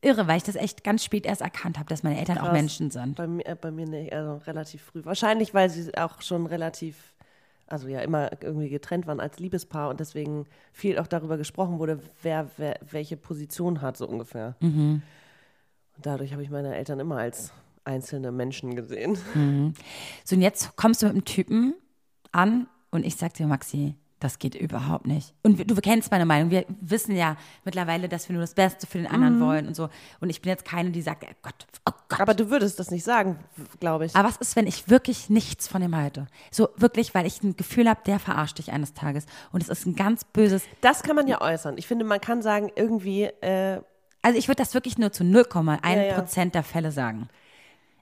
[0.00, 2.52] irre, weil ich das echt ganz spät erst erkannt habe, dass meine Eltern auch Krass.
[2.52, 3.16] Menschen sind.
[3.16, 5.04] Bei mir, äh, bei mir nicht, also relativ früh.
[5.04, 7.13] Wahrscheinlich, weil sie auch schon relativ,
[7.74, 11.98] also ja, immer irgendwie getrennt waren als Liebespaar und deswegen viel auch darüber gesprochen wurde,
[12.22, 14.54] wer, wer welche Position hat, so ungefähr.
[14.60, 15.02] Mhm.
[15.96, 17.52] Und dadurch habe ich meine Eltern immer als
[17.84, 19.18] einzelne Menschen gesehen.
[20.24, 21.74] So, und jetzt kommst du mit einem Typen
[22.30, 25.34] an und ich sag dir, Maxi, das geht überhaupt nicht.
[25.42, 26.50] Und du kennst meine Meinung.
[26.50, 29.90] Wir wissen ja mittlerweile, dass wir nur das Beste für den anderen wollen und so.
[30.20, 32.20] Und ich bin jetzt keine, die sagt, oh Gott, oh Gott.
[32.20, 33.38] Aber du würdest das nicht sagen,
[33.80, 34.16] glaube ich.
[34.16, 36.26] Aber was ist, wenn ich wirklich nichts von ihm halte?
[36.50, 39.26] So wirklich, weil ich ein Gefühl habe, der verarscht dich eines Tages.
[39.52, 40.62] Und es ist ein ganz böses.
[40.80, 41.76] Das kann man ja äußern.
[41.76, 43.80] Ich finde, man kann sagen, irgendwie, äh,
[44.22, 46.14] Also ich würde das wirklich nur zu 0,1 Ja, ja.
[46.14, 47.28] Prozent der Fälle sagen.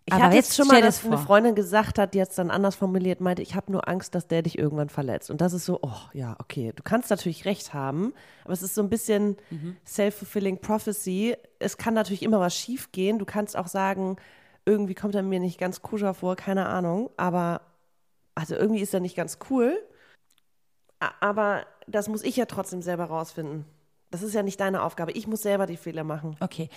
[0.04, 1.18] Ich Aber hatte jetzt schon mal, dass das eine vor.
[1.18, 4.42] Freundin gesagt hat, die jetzt dann anders formuliert, meinte, ich habe nur Angst, dass der
[4.42, 5.30] dich irgendwann verletzt.
[5.30, 8.12] Und das ist so, oh ja, okay, du kannst natürlich recht haben,
[8.44, 9.76] aber es ist so ein bisschen Mhm.
[9.86, 11.36] self-fulfilling prophecy.
[11.60, 13.18] Es kann natürlich immer was schief gehen.
[13.18, 14.16] Du kannst auch sagen,
[14.64, 17.62] irgendwie kommt er mir nicht ganz koscher vor, keine Ahnung, aber
[18.34, 19.80] also irgendwie ist er nicht ganz cool.
[21.20, 23.64] Aber das muss ich ja trotzdem selber rausfinden.
[24.12, 25.10] Das ist ja nicht deine Aufgabe.
[25.12, 26.36] Ich muss selber die Fehler machen.
[26.38, 26.68] Okay.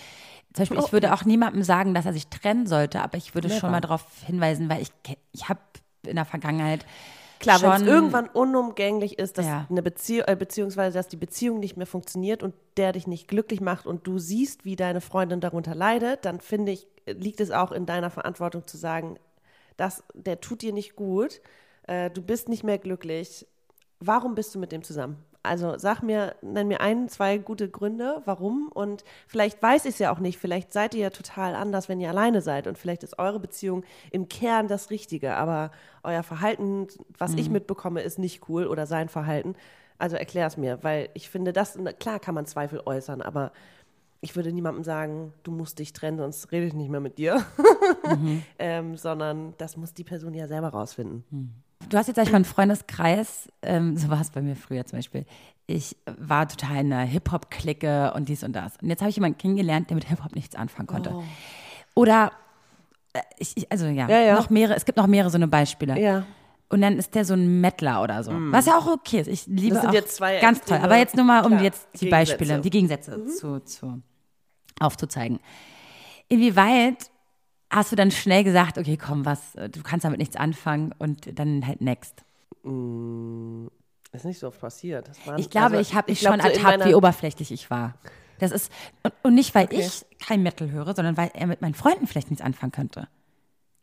[0.54, 3.48] Zum Beispiel, ich würde auch niemandem sagen, dass er sich trennen sollte, aber ich würde
[3.48, 3.70] schon Never.
[3.70, 4.90] mal darauf hinweisen, weil ich,
[5.32, 5.60] ich habe
[6.04, 6.84] in der Vergangenheit
[7.38, 9.66] Klar, wenn es schon- irgendwann unumgänglich ist, dass Ja.
[9.68, 13.60] eine Beziehung, äh, beziehungsweise dass die Beziehung nicht mehr funktioniert und der dich nicht glücklich
[13.60, 17.70] macht und du siehst, wie deine Freundin darunter leidet, dann finde ich, liegt es auch
[17.72, 19.18] in deiner Verantwortung zu sagen,
[19.76, 21.42] dass der tut dir nicht gut,
[21.86, 23.46] äh, du bist nicht mehr glücklich.
[24.00, 25.22] Warum bist du mit dem zusammen?
[25.46, 28.68] Also sag mir, nenn mir ein, zwei gute Gründe, warum.
[28.72, 30.38] Und vielleicht weiß ich es ja auch nicht.
[30.38, 32.66] Vielleicht seid ihr ja total anders, wenn ihr alleine seid.
[32.66, 35.36] Und vielleicht ist eure Beziehung im Kern das Richtige.
[35.36, 35.70] Aber
[36.02, 39.54] euer Verhalten, was ich mitbekomme, ist nicht cool oder sein Verhalten.
[39.98, 43.52] Also erklär es mir, weil ich finde, das, klar kann man Zweifel äußern, aber
[44.20, 47.44] ich würde niemandem sagen, du musst dich trennen, sonst rede ich nicht mehr mit dir.
[48.58, 51.24] ähm, sondern das muss die Person ja selber rausfinden.
[51.88, 54.84] Du hast jetzt, sag ich mal, einen Freundeskreis, ähm, so war es bei mir früher
[54.86, 55.24] zum Beispiel.
[55.66, 58.76] Ich war total in einer Hip-Hop-Clique und dies und das.
[58.82, 61.14] Und jetzt habe ich jemanden kennengelernt, der mit Hip-Hop nichts anfangen konnte.
[61.94, 62.32] Oder,
[63.12, 64.34] äh, ich, ich, also ja, Ja, ja.
[64.34, 65.98] noch mehrere, es gibt noch mehrere so eine Beispiele.
[66.00, 66.24] Ja.
[66.68, 68.32] Und dann ist der so ein Mettler oder so.
[68.34, 69.28] Was ja auch okay ist.
[69.28, 70.78] Ich liebe Das sind auch jetzt zwei ganz toll.
[70.82, 72.08] Aber jetzt nur mal, um klar, jetzt die.
[72.08, 74.02] Beispiele, die Gegensätze zu, zu
[74.80, 75.38] aufzuzeigen.
[76.28, 77.10] Inwieweit
[77.76, 81.38] hast du dann schnell gesagt, okay, komm, was, äh, du kannst damit nichts anfangen und
[81.38, 82.24] dann halt next?
[84.12, 85.10] Ist nicht so oft passiert.
[85.26, 87.94] Waren- Ich glaube, also, ich habe mich schon so ertappt, wie oberflächlich ich war.
[88.38, 88.70] Das ist,
[89.02, 92.30] und, und nicht, weil ich kein Metal höre, sondern weil er mit meinen Freunden vielleicht
[92.30, 93.08] nichts anfangen könnte.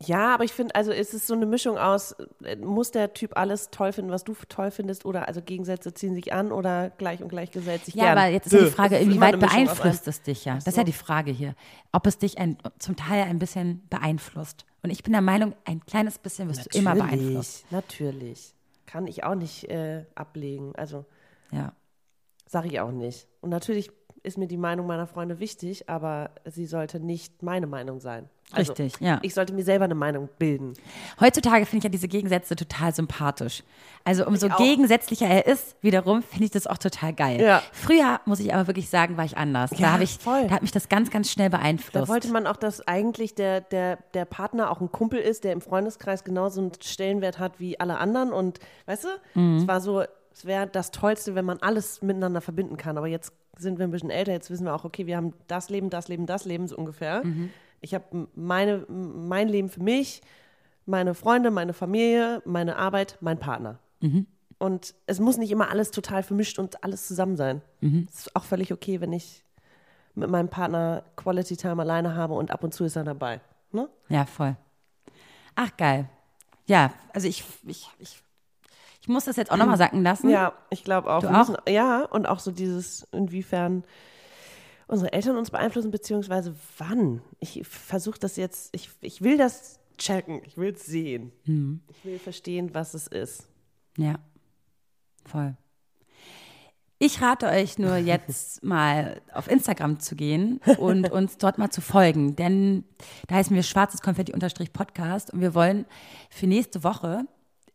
[0.02, 3.36] Ja, aber ich finde, also es ist so eine Mischung aus, äh, muss der Typ
[3.36, 7.22] alles toll finden, was du toll findest, oder also Gegensätze ziehen sich an oder gleich
[7.22, 8.18] und gleich gesellt sich Ja, gern.
[8.18, 8.70] aber jetzt ist ja die.
[8.70, 10.54] Frage, inwieweit beeinflusst es dich ja?
[10.56, 11.54] Das ist ja die Frage hier.
[11.92, 14.66] Ob es dich ein, zum Teil ein bisschen beeinflusst.
[14.82, 17.72] Und ich bin der Meinung, ein kleines bisschen wirst du immer Natürlich, beeinflusst.
[17.72, 18.54] Natürlich.
[18.86, 20.74] Kann ich auch nicht äh, ablegen.
[20.76, 21.04] Also
[21.52, 21.72] Ja.
[22.46, 23.26] sage ich auch nicht.
[23.40, 23.90] Und natürlich
[24.24, 28.28] ist mir die Meinung meiner Freunde wichtig, aber sie sollte nicht meine Meinung sein.
[28.52, 29.18] Also, Richtig, ja.
[29.22, 30.74] Ich sollte mir selber eine Meinung bilden.
[31.20, 33.62] Heutzutage finde ich ja diese Gegensätze total sympathisch.
[34.04, 37.40] Also umso gegensätzlicher er ist, wiederum finde ich das auch total geil.
[37.40, 37.62] Ja.
[37.72, 39.70] Früher, muss ich aber wirklich sagen, war ich anders.
[39.72, 40.46] Ja, da, habe ich, voll.
[40.46, 42.08] da hat mich das ganz, ganz schnell Da beeinflusst.
[42.08, 45.60] wollte man auch, dass eigentlich der, der, der Partner auch ein Kumpel ist, der im
[45.60, 48.32] Freundeskreis genauso einen Stellenwert hat wie alle anderen.
[48.32, 49.08] Und weißt du,
[49.58, 52.98] es war so, es wäre das Tollste, wenn man alles miteinander verbinden kann.
[52.98, 55.70] Aber jetzt sind wir ein bisschen älter, jetzt wissen wir auch, okay, wir haben das
[55.70, 57.22] Leben, das Leben, das Leben so ungefähr.
[57.80, 60.22] Ich habe meine, mein Leben für mich,
[60.86, 63.78] meine Freunde, meine Familie, meine Arbeit, mein Partner.
[64.58, 67.62] Und es muss nicht immer alles total vermischt und alles zusammen sein.
[68.08, 69.44] Es ist auch völlig okay, wenn ich
[70.14, 73.40] mit meinem Partner Quality Time alleine habe und ab und zu ist er dabei.
[73.72, 73.88] Ne?
[74.08, 74.56] Ja, voll.
[75.54, 76.08] Ach, geil.
[76.66, 78.22] Ja, also ich, ich, ich,
[79.04, 80.30] ich muss das jetzt auch nochmal sacken lassen.
[80.30, 81.20] Ja, ich glaube auch.
[81.20, 81.36] Du auch?
[81.36, 83.84] Müssen, ja, und auch so dieses, inwiefern
[84.86, 87.20] unsere Eltern uns beeinflussen, beziehungsweise wann.
[87.38, 91.32] Ich versuche das jetzt, ich, ich will das checken, ich will es sehen.
[91.44, 91.82] Mhm.
[91.90, 93.46] Ich will verstehen, was es ist.
[93.98, 94.14] Ja,
[95.26, 95.54] voll.
[96.98, 101.82] Ich rate euch nur jetzt mal auf Instagram zu gehen und uns dort mal zu
[101.82, 102.84] folgen, denn
[103.28, 105.84] da heißen wir schwarzes Konfetti-Podcast und wir wollen
[106.30, 107.26] für nächste Woche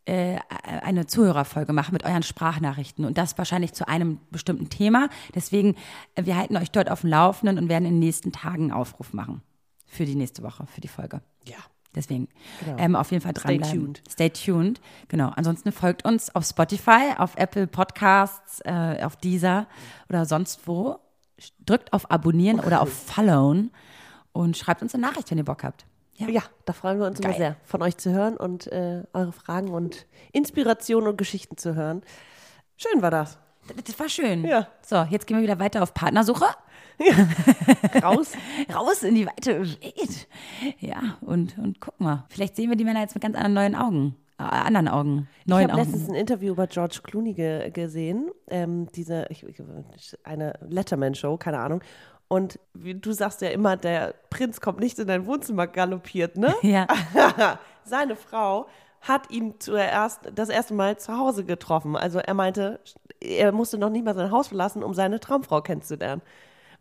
[0.10, 5.10] eine Zuhörerfolge machen mit euren Sprachnachrichten und das wahrscheinlich zu einem bestimmten Thema.
[5.36, 5.76] Deswegen,
[6.16, 8.72] äh, wir halten euch dort auf dem Laufenden und werden in den nächsten Tagen einen
[8.72, 9.41] Aufruf machen
[9.86, 11.22] für die nächste Woche, für die Folge.
[11.45, 11.57] Ja.
[11.95, 12.28] Deswegen
[12.64, 12.78] Genau.
[12.78, 13.80] ähm, auf jeden Fall Stay dranbleiben.
[13.86, 14.03] tuned.
[14.07, 14.80] Stay tuned.
[15.07, 15.30] Genau.
[15.36, 19.66] Ansonsten folgt uns auf Spotify, auf Apple Podcasts, äh, auf Deezer
[20.07, 20.99] oder sonst wo.
[21.66, 23.72] Drückt auf Abonnieren oder auf Followen
[24.34, 25.86] und schreibt uns eine Nachricht, wenn ihr Bock habt.
[26.20, 26.30] Ja.
[26.30, 27.38] Ja, da freuen wir uns immer Geil.
[27.38, 32.01] sehr, von euch zu hören und äh, eure Fragen und Inspirationen und Geschichten zu hören.
[32.76, 33.38] Schön war das.
[33.86, 34.43] Das war schön.
[34.43, 34.67] Ja.
[34.82, 36.45] So, jetzt gehen wir wieder weiter auf Partnersuche.
[38.03, 38.34] Raus.
[38.74, 40.28] Raus in die weite Welt.
[40.80, 42.26] Ja, und, und guck mal.
[42.30, 44.15] Vielleicht sehen wir die Männer jetzt mit ganz anderen neuen Augen.
[44.38, 45.28] Äh, anderen Augen.
[45.41, 48.30] Ich Neuen habe letztens ein Interview über George Clooney ge gesehen.
[48.47, 49.61] Ähm, diese, ich, ich,
[50.24, 51.82] eine Letterman-Show, keine Ahnung.
[52.30, 56.55] Und wie, du sagst ja immer, der Prinz kommt nicht in dein Wohnzimmer galoppiert, ne?
[56.61, 56.88] Ja.
[57.84, 58.67] Seine Frau
[59.01, 61.95] hat ihn zuerst das erste Mal zu Hause getroffen.
[61.95, 62.80] Also er meinte,
[63.19, 66.21] er musste noch nicht mal sein Haus verlassen, um seine Traumfrau kennenzulernen.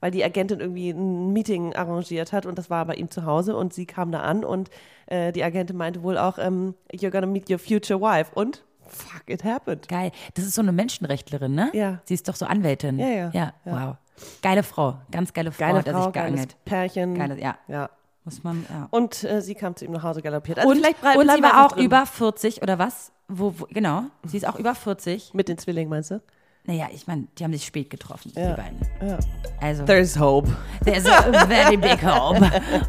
[0.01, 3.57] Weil die Agentin irgendwie ein Meeting arrangiert hat und das war bei ihm zu Hause
[3.57, 4.68] und sie kam da an und
[5.07, 8.30] äh, die Agentin meinte wohl auch, ähm, you're gonna meet your future wife.
[8.34, 9.88] Und fuck, it happened.
[9.88, 10.12] Geil.
[10.34, 11.70] Das ist so eine Menschenrechtlerin, ne?
[11.72, 12.01] Ja.
[12.05, 12.99] Sie ist doch so Anwältin.
[12.99, 13.30] Ja, ja.
[13.32, 13.96] Ja, wow.
[14.43, 14.97] Geile Frau.
[15.11, 15.59] Ganz geile Frau.
[15.66, 16.57] Geile hat er Frau, sich geiles geangelt.
[16.64, 17.14] Pärchen.
[17.14, 17.57] Geiles, ja.
[17.69, 17.91] ja.
[18.25, 18.89] Muss man, ja.
[18.91, 20.59] Und äh, sie kam zu ihm nach Hause galoppiert.
[20.59, 21.85] Also Und, vielleicht blei- und sie war auch drin.
[21.85, 23.11] über 40 oder was?
[23.29, 24.05] Wo, wo, genau.
[24.25, 25.33] Sie ist auch über 40.
[25.35, 26.21] Mit den Zwillingen, meinst du?
[26.64, 28.51] Naja, ich meine, die haben sich spät getroffen, Ja.
[28.51, 28.81] die beiden.
[29.01, 29.19] Ja.
[29.62, 30.55] Also, There's hope.
[30.85, 32.45] there's a very big hope.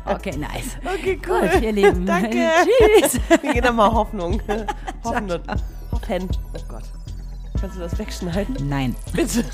[0.06, 0.78] Okay, nice.
[0.84, 1.48] Okay, cool.
[1.48, 2.06] Gut, ihr Lieben.
[2.06, 2.50] Danke.
[3.00, 3.20] Tschüss.
[3.42, 4.42] Wir gehen nochmal Hoffnung.
[5.06, 5.32] Hoffen.
[5.32, 6.30] Hoffen.
[6.54, 6.84] Oh Gott.
[7.62, 8.58] Kannst du das wegschneiden?
[8.68, 8.96] Nein.
[9.14, 9.46] Bitte.